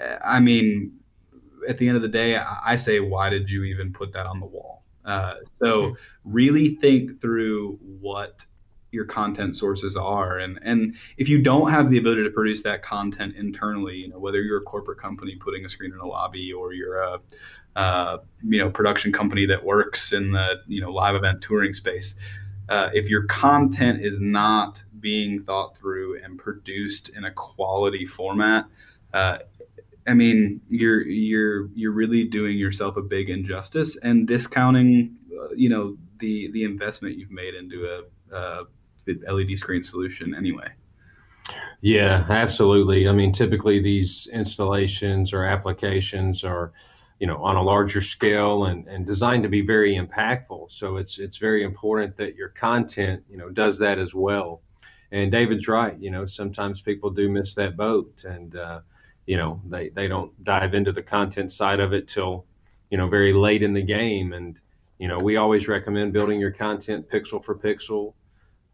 uh, 0.01 0.17
I 0.23 0.39
mean, 0.39 0.93
at 1.67 1.77
the 1.77 1.87
end 1.87 1.97
of 1.97 2.03
the 2.03 2.09
day, 2.09 2.37
I 2.37 2.75
say, 2.75 2.99
why 2.99 3.29
did 3.29 3.49
you 3.49 3.63
even 3.63 3.91
put 3.91 4.13
that 4.13 4.25
on 4.25 4.39
the 4.39 4.45
wall? 4.45 4.83
Uh, 5.03 5.35
so 5.59 5.81
mm-hmm. 5.81 5.93
really 6.23 6.75
think 6.75 7.21
through 7.21 7.77
what 7.81 8.45
your 8.95 9.05
content 9.05 9.55
sources 9.55 9.95
are. 9.95 10.39
And 10.39 10.57
and 10.63 10.95
if 11.17 11.29
you 11.29 11.41
don't 11.41 11.69
have 11.69 11.89
the 11.89 11.97
ability 11.97 12.23
to 12.23 12.31
produce 12.31 12.63
that 12.63 12.81
content 12.81 13.35
internally 13.35 13.95
you 13.95 14.09
know 14.09 14.19
whether 14.19 14.41
you're 14.41 14.57
a 14.57 14.63
corporate 14.63 14.99
company 14.99 15.35
putting 15.35 15.65
a 15.65 15.69
screen 15.69 15.91
in 15.91 15.99
a 15.99 16.07
lobby 16.07 16.51
or 16.51 16.73
you're 16.73 17.01
a 17.01 17.19
uh, 17.75 18.17
you 18.43 18.59
know 18.59 18.69
production 18.69 19.11
company 19.11 19.45
that 19.45 19.63
works 19.63 20.13
in 20.13 20.31
the 20.31 20.55
you 20.67 20.81
know 20.81 20.91
live 20.91 21.15
event 21.15 21.41
touring 21.41 21.73
space 21.73 22.15
uh, 22.69 22.89
if 22.93 23.09
your 23.09 23.23
content 23.23 24.01
is 24.01 24.17
not 24.19 24.81
being 24.99 25.43
thought 25.43 25.77
through 25.77 26.21
and 26.23 26.39
produced 26.39 27.09
in 27.09 27.25
a 27.25 27.31
quality 27.31 28.05
format 28.05 28.65
uh, 29.13 29.37
I 30.07 30.13
mean, 30.13 30.61
you're 30.69 31.01
you're 31.01 31.67
you're 31.73 31.91
really 31.91 32.25
doing 32.25 32.57
yourself 32.57 32.95
a 32.95 33.01
big 33.01 33.29
injustice 33.29 33.97
and 33.97 34.27
discounting, 34.27 35.15
uh, 35.41 35.47
you 35.55 35.67
know, 35.67 35.97
the 36.19 36.51
the 36.51 36.63
investment 36.63 37.17
you've 37.17 37.31
made 37.31 37.55
into 37.55 37.87
a, 37.87 38.35
a 38.35 38.65
the 39.05 39.19
LED 39.31 39.57
screen 39.57 39.83
solution 39.83 40.35
anyway. 40.35 40.67
Yeah, 41.81 42.25
absolutely. 42.29 43.07
I 43.07 43.11
mean, 43.11 43.31
typically 43.31 43.79
these 43.79 44.27
installations 44.33 45.33
or 45.33 45.45
applications 45.45 46.43
are 46.43 46.73
you 47.19 47.27
know, 47.27 47.37
on 47.37 47.55
a 47.55 47.61
larger 47.61 48.01
scale 48.01 48.65
and, 48.65 48.87
and 48.87 49.05
designed 49.05 49.43
to 49.43 49.49
be 49.49 49.61
very 49.61 49.95
impactful. 49.95 50.69
So 50.71 50.97
it's 50.97 51.17
it's 51.17 51.37
very 51.37 51.63
important 51.63 52.17
that 52.17 52.35
your 52.35 52.49
content, 52.49 53.23
you 53.29 53.37
know, 53.37 53.49
does 53.49 53.77
that 53.79 53.99
as 53.99 54.13
well. 54.13 54.61
And 55.11 55.31
David's 55.31 55.67
right. 55.67 55.97
You 55.97 56.11
know, 56.11 56.25
sometimes 56.25 56.81
people 56.81 57.09
do 57.09 57.29
miss 57.29 57.53
that 57.53 57.77
boat, 57.77 58.25
and 58.27 58.55
uh, 58.55 58.81
you 59.25 59.37
know, 59.37 59.61
they 59.65 59.89
they 59.89 60.07
don't 60.07 60.31
dive 60.43 60.73
into 60.73 60.91
the 60.91 61.01
content 61.01 61.51
side 61.51 61.79
of 61.79 61.93
it 61.93 62.07
till 62.07 62.45
you 62.89 62.97
know 62.97 63.07
very 63.07 63.31
late 63.31 63.63
in 63.63 63.73
the 63.73 63.81
game. 63.81 64.33
And 64.33 64.59
you 64.99 65.07
know, 65.07 65.17
we 65.17 65.37
always 65.37 65.69
recommend 65.69 66.11
building 66.11 66.39
your 66.39 66.51
content 66.51 67.09
pixel 67.09 67.43
for 67.43 67.55
pixel. 67.55 68.13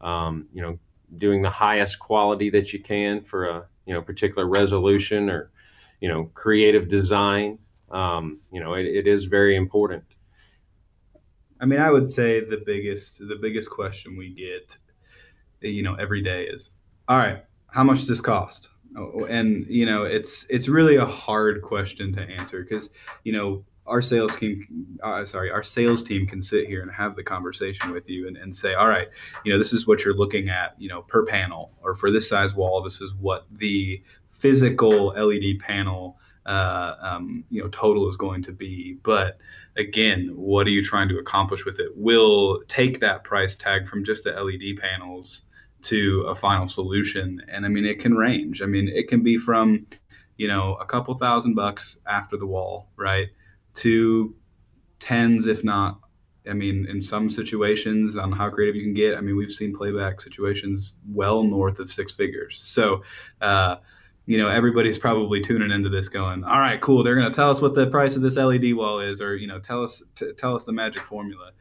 Um, 0.01 0.47
you 0.53 0.61
know, 0.61 0.79
doing 1.17 1.41
the 1.41 1.49
highest 1.49 1.99
quality 1.99 2.49
that 2.51 2.73
you 2.73 2.81
can 2.81 3.23
for 3.23 3.45
a 3.45 3.65
you 3.85 3.93
know 3.93 4.01
particular 4.01 4.47
resolution 4.47 5.29
or 5.29 5.51
you 5.99 6.09
know 6.09 6.25
creative 6.33 6.89
design. 6.89 7.59
Um, 7.89 8.39
you 8.51 8.61
know 8.61 8.73
it, 8.73 8.85
it 8.85 9.07
is 9.07 9.25
very 9.25 9.55
important. 9.55 10.03
I 11.59 11.65
mean 11.65 11.79
i 11.79 11.91
would 11.91 12.09
say 12.09 12.39
the 12.39 12.63
biggest 12.65 13.19
the 13.19 13.35
biggest 13.35 13.69
question 13.69 14.17
we 14.17 14.33
get 14.33 14.77
you 15.61 15.83
know 15.83 15.93
every 15.93 16.23
day 16.23 16.45
is 16.45 16.71
all 17.07 17.17
right 17.17 17.43
how 17.71 17.83
much 17.83 17.99
does 17.99 18.07
this 18.07 18.21
cost? 18.21 18.69
Oh, 18.97 19.25
and 19.25 19.65
you 19.67 19.85
know 19.85 20.03
it's 20.03 20.45
it's 20.49 20.67
really 20.67 20.97
a 20.97 21.05
hard 21.05 21.61
question 21.61 22.11
to 22.13 22.21
answer 22.21 22.61
because 22.61 22.89
you 23.23 23.31
know 23.31 23.63
our 23.87 24.01
sales 24.01 24.35
team 24.35 24.97
uh, 25.03 25.25
sorry 25.25 25.49
our 25.49 25.63
sales 25.63 26.03
team 26.03 26.25
can 26.25 26.41
sit 26.41 26.67
here 26.67 26.81
and 26.81 26.91
have 26.91 27.15
the 27.15 27.23
conversation 27.23 27.91
with 27.91 28.09
you 28.09 28.27
and, 28.27 28.37
and 28.37 28.55
say 28.55 28.73
all 28.75 28.87
right 28.87 29.09
you 29.43 29.51
know 29.51 29.57
this 29.57 29.73
is 29.73 29.87
what 29.87 30.05
you're 30.05 30.15
looking 30.15 30.49
at 30.49 30.75
you 30.77 30.87
know 30.87 31.01
per 31.01 31.25
panel 31.25 31.71
or 31.81 31.93
for 31.93 32.11
this 32.11 32.29
size 32.29 32.53
wall 32.53 32.81
this 32.81 33.01
is 33.01 33.13
what 33.15 33.45
the 33.51 34.01
physical 34.29 35.07
led 35.07 35.59
panel 35.59 36.17
uh, 36.45 36.95
um, 37.01 37.43
you 37.49 37.61
know 37.61 37.69
total 37.69 38.09
is 38.09 38.17
going 38.17 38.41
to 38.41 38.51
be. 38.51 38.97
But 39.03 39.37
again 39.77 40.31
what 40.35 40.67
are 40.67 40.71
you 40.71 40.83
trying 40.83 41.07
to 41.09 41.19
accomplish 41.19 41.65
with 41.65 41.79
it? 41.79 41.91
Will 41.95 42.61
take 42.67 42.99
that 42.99 43.23
price 43.23 43.55
tag 43.55 43.87
from 43.87 44.03
just 44.03 44.23
the 44.23 44.31
led 44.31 44.77
panels 44.77 45.43
to 45.83 46.21
a 46.27 46.35
final 46.35 46.67
solution. 46.67 47.41
And 47.47 47.65
i 47.65 47.69
mean 47.69 47.85
it 47.85 47.99
can 47.99 48.15
range. 48.15 48.61
I 48.61 48.65
mean 48.65 48.87
it 48.87 49.07
can 49.07 49.21
be 49.21 49.37
from 49.37 49.85
you 50.37 50.47
know 50.47 50.75
a 50.75 50.85
couple 50.85 51.13
thousand 51.15 51.53
bucks 51.53 51.97
after 52.07 52.37
the 52.37 52.47
wall 52.47 52.87
right 52.95 53.27
to 53.75 54.35
tens, 54.99 55.47
if 55.47 55.63
not, 55.63 55.99
I 56.49 56.53
mean, 56.53 56.87
in 56.87 57.01
some 57.03 57.29
situations 57.29 58.17
on 58.17 58.31
how 58.31 58.49
creative 58.49 58.75
you 58.75 58.81
can 58.81 58.93
get. 58.93 59.15
I 59.15 59.21
mean, 59.21 59.35
we've 59.35 59.51
seen 59.51 59.75
playback 59.75 60.21
situations 60.21 60.93
well 61.11 61.43
north 61.43 61.79
of 61.79 61.91
six 61.91 62.11
figures. 62.11 62.59
So, 62.63 63.03
uh, 63.41 63.77
you 64.25 64.37
know, 64.37 64.49
everybody's 64.49 64.97
probably 64.97 65.41
tuning 65.41 65.71
into 65.71 65.89
this, 65.89 66.07
going, 66.07 66.43
"All 66.43 66.59
right, 66.59 66.79
cool. 66.81 67.03
They're 67.03 67.15
going 67.15 67.29
to 67.29 67.35
tell 67.35 67.49
us 67.49 67.61
what 67.61 67.75
the 67.75 67.87
price 67.87 68.15
of 68.15 68.21
this 68.21 68.37
LED 68.37 68.73
wall 68.73 68.99
is, 68.99 69.21
or 69.21 69.35
you 69.35 69.47
know, 69.47 69.59
tell 69.59 69.83
us 69.83 70.01
t- 70.15 70.31
tell 70.33 70.55
us 70.55 70.63
the 70.65 70.71
magic 70.71 71.01
formula." 71.01 71.51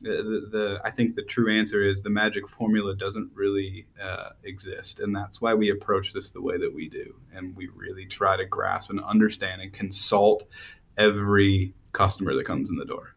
The, 0.00 0.46
the, 0.52 0.80
I 0.84 0.92
think 0.92 1.16
the 1.16 1.22
true 1.22 1.52
answer 1.52 1.82
is 1.82 2.02
the 2.02 2.10
magic 2.10 2.48
formula 2.48 2.94
doesn't 2.94 3.32
really 3.34 3.86
uh, 4.00 4.30
exist, 4.44 5.00
and 5.00 5.14
that's 5.14 5.40
why 5.40 5.54
we 5.54 5.70
approach 5.70 6.12
this 6.12 6.30
the 6.30 6.40
way 6.40 6.56
that 6.56 6.72
we 6.72 6.88
do, 6.88 7.14
and 7.34 7.56
we 7.56 7.68
really 7.74 8.06
try 8.06 8.36
to 8.36 8.46
grasp 8.46 8.90
and 8.90 9.00
understand 9.02 9.60
and 9.60 9.72
consult 9.72 10.44
every 10.98 11.74
customer 11.92 12.34
that 12.34 12.44
comes 12.44 12.68
in 12.68 12.76
the 12.76 12.84
door. 12.84 13.14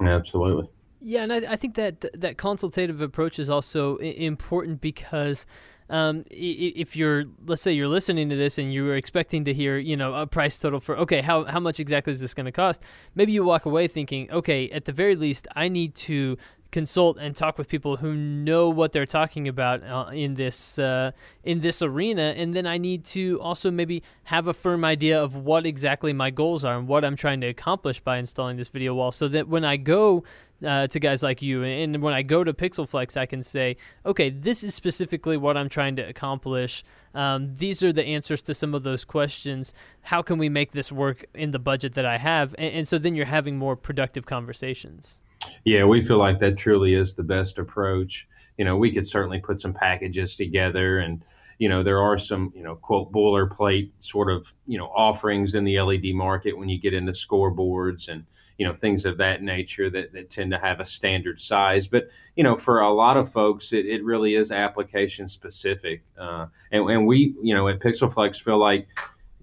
Absolutely. 0.00 0.68
Yeah, 1.00 1.22
and 1.22 1.32
I, 1.32 1.52
I 1.52 1.56
think 1.56 1.74
that 1.74 2.04
that 2.14 2.38
consultative 2.38 3.00
approach 3.00 3.38
is 3.38 3.50
also 3.50 3.96
important 3.96 4.80
because 4.80 5.46
um, 5.90 6.24
if 6.30 6.96
you're, 6.96 7.24
let's 7.46 7.60
say, 7.60 7.72
you're 7.72 7.88
listening 7.88 8.28
to 8.30 8.36
this 8.36 8.56
and 8.56 8.72
you 8.72 8.84
were 8.84 8.96
expecting 8.96 9.44
to 9.44 9.52
hear, 9.52 9.78
you 9.78 9.96
know, 9.96 10.14
a 10.14 10.26
price 10.26 10.58
total 10.58 10.80
for, 10.80 10.96
okay, 10.98 11.20
how 11.20 11.44
how 11.44 11.60
much 11.60 11.80
exactly 11.80 12.12
is 12.12 12.20
this 12.20 12.34
going 12.34 12.46
to 12.46 12.52
cost? 12.52 12.82
Maybe 13.14 13.32
you 13.32 13.44
walk 13.44 13.66
away 13.66 13.88
thinking, 13.88 14.30
okay, 14.30 14.70
at 14.70 14.84
the 14.84 14.92
very 14.92 15.16
least, 15.16 15.48
I 15.54 15.68
need 15.68 15.94
to 15.96 16.38
consult 16.72 17.18
and 17.18 17.36
talk 17.36 17.58
with 17.58 17.68
people 17.68 17.98
who 17.98 18.14
know 18.14 18.70
what 18.70 18.92
they're 18.92 19.06
talking 19.06 19.46
about 19.46 19.82
uh, 19.84 20.10
in 20.12 20.34
this 20.34 20.78
uh, 20.78 21.12
in 21.44 21.60
this 21.60 21.82
arena, 21.82 22.34
and 22.36 22.54
then 22.54 22.66
I 22.66 22.78
need 22.78 23.04
to 23.16 23.38
also 23.40 23.70
maybe 23.70 24.02
have 24.24 24.48
a 24.48 24.52
firm 24.52 24.84
idea 24.84 25.22
of 25.22 25.36
what 25.36 25.66
exactly 25.66 26.12
my 26.12 26.30
goals 26.30 26.64
are 26.64 26.76
and 26.76 26.88
what 26.88 27.04
I'm 27.04 27.16
trying 27.16 27.40
to 27.42 27.48
accomplish 27.48 28.00
by 28.00 28.18
installing 28.18 28.56
this 28.56 28.68
video 28.68 28.94
wall, 28.94 29.12
so 29.12 29.28
that 29.28 29.46
when 29.46 29.64
I 29.64 29.76
go 29.76 30.24
uh, 30.66 30.86
to 30.86 30.98
guys 30.98 31.22
like 31.22 31.42
you, 31.42 31.62
and 31.62 32.02
when 32.02 32.14
I 32.14 32.22
go 32.22 32.42
to 32.42 32.52
PixelFlex, 32.52 33.16
I 33.16 33.26
can 33.26 33.42
say, 33.42 33.76
okay, 34.06 34.30
this 34.30 34.64
is 34.64 34.74
specifically 34.74 35.36
what 35.36 35.56
I'm 35.56 35.68
trying 35.68 35.96
to 35.96 36.02
accomplish. 36.02 36.84
Um, 37.14 37.54
these 37.56 37.82
are 37.82 37.92
the 37.92 38.04
answers 38.04 38.42
to 38.42 38.54
some 38.54 38.74
of 38.74 38.82
those 38.82 39.04
questions. 39.04 39.74
How 40.00 40.22
can 40.22 40.38
we 40.38 40.48
make 40.48 40.72
this 40.72 40.90
work 40.90 41.26
in 41.34 41.50
the 41.50 41.58
budget 41.58 41.94
that 41.94 42.06
I 42.06 42.18
have? 42.18 42.54
and, 42.58 42.74
and 42.74 42.88
so 42.88 42.98
then 42.98 43.14
you're 43.14 43.26
having 43.26 43.58
more 43.58 43.76
productive 43.76 44.24
conversations. 44.24 45.18
Yeah, 45.64 45.84
we 45.84 46.04
feel 46.04 46.18
like 46.18 46.40
that 46.40 46.56
truly 46.56 46.94
is 46.94 47.14
the 47.14 47.22
best 47.22 47.58
approach. 47.58 48.26
You 48.58 48.64
know, 48.64 48.76
we 48.76 48.92
could 48.92 49.06
certainly 49.06 49.40
put 49.40 49.60
some 49.60 49.72
packages 49.72 50.36
together 50.36 51.00
and 51.00 51.24
you 51.62 51.68
know 51.68 51.84
there 51.84 52.02
are 52.02 52.18
some 52.18 52.52
you 52.56 52.62
know 52.64 52.74
quote 52.74 53.12
boilerplate 53.12 53.90
sort 54.00 54.28
of 54.28 54.52
you 54.66 54.76
know 54.76 54.86
offerings 54.96 55.54
in 55.54 55.62
the 55.62 55.80
led 55.80 56.02
market 56.12 56.58
when 56.58 56.68
you 56.68 56.76
get 56.76 56.92
into 56.92 57.12
scoreboards 57.12 58.08
and 58.08 58.24
you 58.58 58.66
know 58.66 58.74
things 58.74 59.04
of 59.04 59.16
that 59.18 59.42
nature 59.42 59.88
that, 59.88 60.12
that 60.12 60.28
tend 60.28 60.50
to 60.50 60.58
have 60.58 60.80
a 60.80 60.84
standard 60.84 61.40
size 61.40 61.86
but 61.86 62.08
you 62.34 62.42
know 62.42 62.56
for 62.56 62.80
a 62.80 62.90
lot 62.92 63.16
of 63.16 63.30
folks 63.30 63.72
it, 63.72 63.86
it 63.86 64.02
really 64.02 64.34
is 64.34 64.50
application 64.50 65.28
specific 65.28 66.02
uh, 66.18 66.46
and, 66.72 66.90
and 66.90 67.06
we 67.06 67.32
you 67.40 67.54
know 67.54 67.68
at 67.68 67.78
pixelflex 67.78 68.42
feel 68.42 68.58
like 68.58 68.88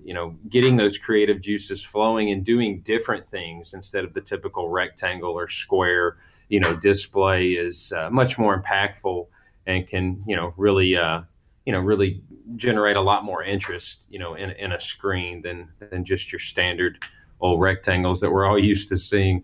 you 0.10 0.16
know, 0.16 0.36
getting 0.50 0.76
those 0.76 0.98
creative 0.98 1.40
juices 1.40 1.84
flowing 1.84 2.32
and 2.32 2.44
doing 2.44 2.82
different 2.82 3.30
things 3.30 3.76
instead 3.76 4.04
of 4.04 4.12
the 4.16 4.22
typical 4.22 4.68
rectangle 4.68 5.34
or 5.34 5.48
square, 5.48 6.18
you 6.48 6.60
know, 6.60 6.76
display 6.78 7.50
is 7.50 7.94
uh, 7.96 8.10
much 8.10 8.40
more 8.40 8.60
impactful 8.60 9.28
and 9.68 9.88
can, 9.88 10.24
you 10.26 10.36
know, 10.36 10.52
really, 10.58 10.98
uh, 10.98 11.22
you 11.68 11.72
know, 11.72 11.80
really 11.80 12.24
generate 12.56 12.96
a 12.96 13.02
lot 13.02 13.24
more 13.24 13.44
interest, 13.44 14.06
you 14.10 14.18
know, 14.18 14.34
in, 14.34 14.50
in 14.50 14.72
a 14.72 14.82
screen 14.82 15.44
than 15.44 15.70
than 15.92 16.04
just 16.04 16.32
your 16.32 16.40
standard 16.40 16.98
old 17.40 17.62
rectangles 17.62 18.20
that 18.20 18.32
we're 18.32 18.46
all 18.46 18.58
used 18.74 18.90
to 18.90 18.98
seeing. 18.98 19.44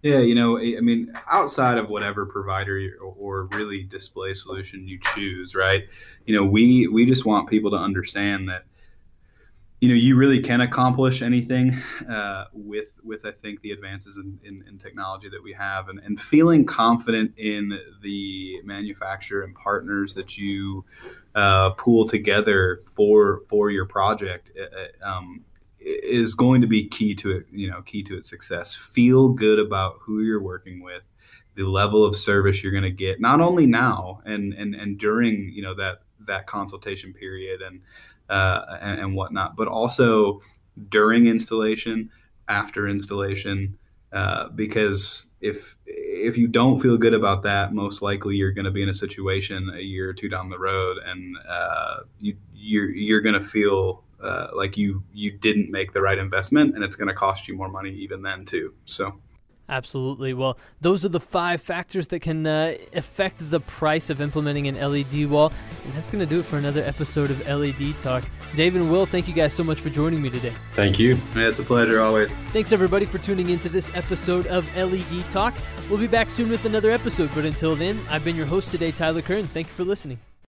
Yeah, 0.00 0.20
you 0.20 0.34
know, 0.34 0.56
I 0.56 0.80
mean, 0.80 1.12
outside 1.30 1.76
of 1.76 1.90
whatever 1.90 2.24
provider 2.24 2.80
or 3.02 3.44
really 3.52 3.82
display 3.82 4.32
solution 4.32 4.88
you 4.88 4.98
choose, 5.14 5.54
right? 5.54 5.84
You 6.24 6.34
know, 6.34 6.46
we 6.46 6.88
we 6.88 7.04
just 7.04 7.26
want 7.26 7.50
people 7.50 7.70
to 7.72 7.76
understand 7.76 8.48
that 8.48 8.64
you 9.80 9.88
know 9.88 9.94
you 9.94 10.16
really 10.16 10.40
can 10.40 10.60
accomplish 10.60 11.22
anything 11.22 11.80
uh, 12.08 12.46
with 12.52 12.98
with 13.04 13.24
I 13.24 13.30
think 13.30 13.60
the 13.60 13.70
advances 13.70 14.16
in, 14.16 14.38
in, 14.42 14.64
in, 14.68 14.78
technology 14.78 15.28
that 15.28 15.42
we 15.42 15.52
have. 15.52 15.88
And, 15.88 16.00
and 16.00 16.18
feeling 16.18 16.64
confident 16.64 17.32
in 17.36 17.78
the 18.02 18.60
manufacturer 18.64 19.44
and 19.44 19.54
partners 19.54 20.14
that 20.14 20.36
you 20.36 20.84
uh, 21.34 21.70
pool 21.70 22.08
together 22.08 22.80
for 22.94 23.42
for 23.48 23.70
your 23.70 23.86
project 23.86 24.50
uh, 24.58 25.06
uh, 25.06 25.08
um, 25.08 25.44
is 25.78 26.34
going 26.34 26.60
to 26.60 26.66
be 26.66 26.88
key 26.88 27.14
to 27.14 27.30
it 27.30 27.46
you 27.52 27.70
know 27.70 27.82
key 27.82 28.02
to 28.02 28.16
its 28.16 28.28
success. 28.28 28.74
Feel 28.74 29.28
good 29.28 29.60
about 29.60 29.98
who 30.00 30.22
you're 30.22 30.42
working 30.42 30.82
with 30.82 31.02
the 31.54 31.64
level 31.64 32.04
of 32.04 32.16
service 32.16 32.62
you're 32.62 32.72
going 32.72 32.84
to 32.84 32.90
get 32.90 33.20
not 33.20 33.40
only 33.40 33.66
now 33.66 34.20
and 34.24 34.54
and 34.54 34.74
and 34.74 34.98
during 34.98 35.52
you 35.52 35.62
know 35.62 35.74
that 35.74 36.02
that 36.26 36.46
consultation 36.46 37.12
period 37.12 37.62
and 37.62 37.80
uh, 38.28 38.78
and, 38.80 39.00
and, 39.00 39.14
whatnot, 39.14 39.56
but 39.56 39.68
also 39.68 40.40
during 40.88 41.26
installation, 41.26 42.10
after 42.48 42.88
installation, 42.88 43.76
uh, 44.12 44.48
because 44.50 45.26
if 45.40 45.76
if 45.86 46.38
you 46.38 46.48
don't 46.48 46.78
feel 46.78 46.96
good 46.96 47.14
about 47.14 47.42
that, 47.42 47.74
most 47.74 48.00
likely 48.00 48.36
you're 48.36 48.52
going 48.52 48.64
to 48.64 48.70
be 48.70 48.82
in 48.82 48.88
a 48.88 48.94
situation 48.94 49.70
a 49.74 49.80
year 49.80 50.08
or 50.08 50.14
two 50.14 50.28
down 50.28 50.48
the 50.48 50.58
road, 50.58 50.98
and 51.04 51.36
uh, 51.48 52.00
you 52.18 52.36
you're 52.54 52.90
you're 52.90 53.20
going 53.20 53.34
to 53.34 53.40
feel 53.40 54.04
uh, 54.22 54.48
like 54.54 54.76
you 54.76 55.02
you 55.12 55.30
didn't 55.30 55.70
make 55.70 55.92
the 55.92 56.00
right 56.00 56.18
investment, 56.18 56.74
and 56.74 56.82
it's 56.82 56.96
going 56.96 57.08
to 57.08 57.14
cost 57.14 57.48
you 57.48 57.56
more 57.56 57.68
money 57.68 57.90
even 57.90 58.22
then 58.22 58.44
too. 58.44 58.74
So. 58.84 59.20
Absolutely. 59.68 60.32
Well, 60.32 60.58
those 60.80 61.04
are 61.04 61.10
the 61.10 61.20
five 61.20 61.60
factors 61.60 62.06
that 62.08 62.20
can 62.20 62.46
uh, 62.46 62.74
affect 62.94 63.50
the 63.50 63.60
price 63.60 64.08
of 64.08 64.20
implementing 64.20 64.66
an 64.66 64.76
LED 64.76 65.28
wall. 65.28 65.52
And 65.84 65.92
that's 65.92 66.10
going 66.10 66.20
to 66.20 66.26
do 66.26 66.40
it 66.40 66.46
for 66.46 66.56
another 66.56 66.82
episode 66.82 67.30
of 67.30 67.46
LED 67.46 67.98
Talk. 67.98 68.24
David 68.54 68.80
and 68.80 68.90
Will, 68.90 69.04
thank 69.04 69.28
you 69.28 69.34
guys 69.34 69.52
so 69.52 69.62
much 69.62 69.80
for 69.80 69.90
joining 69.90 70.22
me 70.22 70.30
today. 70.30 70.54
Thank 70.74 70.98
you. 70.98 71.18
Yeah, 71.36 71.48
it's 71.48 71.58
a 71.58 71.64
pleasure 71.64 72.00
always. 72.00 72.30
Thanks, 72.52 72.72
everybody, 72.72 73.04
for 73.04 73.18
tuning 73.18 73.50
into 73.50 73.68
this 73.68 73.90
episode 73.94 74.46
of 74.46 74.66
LED 74.74 75.28
Talk. 75.28 75.54
We'll 75.90 75.98
be 75.98 76.06
back 76.06 76.30
soon 76.30 76.48
with 76.48 76.64
another 76.64 76.90
episode. 76.90 77.30
But 77.34 77.44
until 77.44 77.76
then, 77.76 78.04
I've 78.08 78.24
been 78.24 78.36
your 78.36 78.46
host 78.46 78.70
today, 78.70 78.90
Tyler 78.90 79.22
Kern. 79.22 79.44
Thank 79.44 79.66
you 79.66 79.72
for 79.74 79.84
listening. 79.84 80.18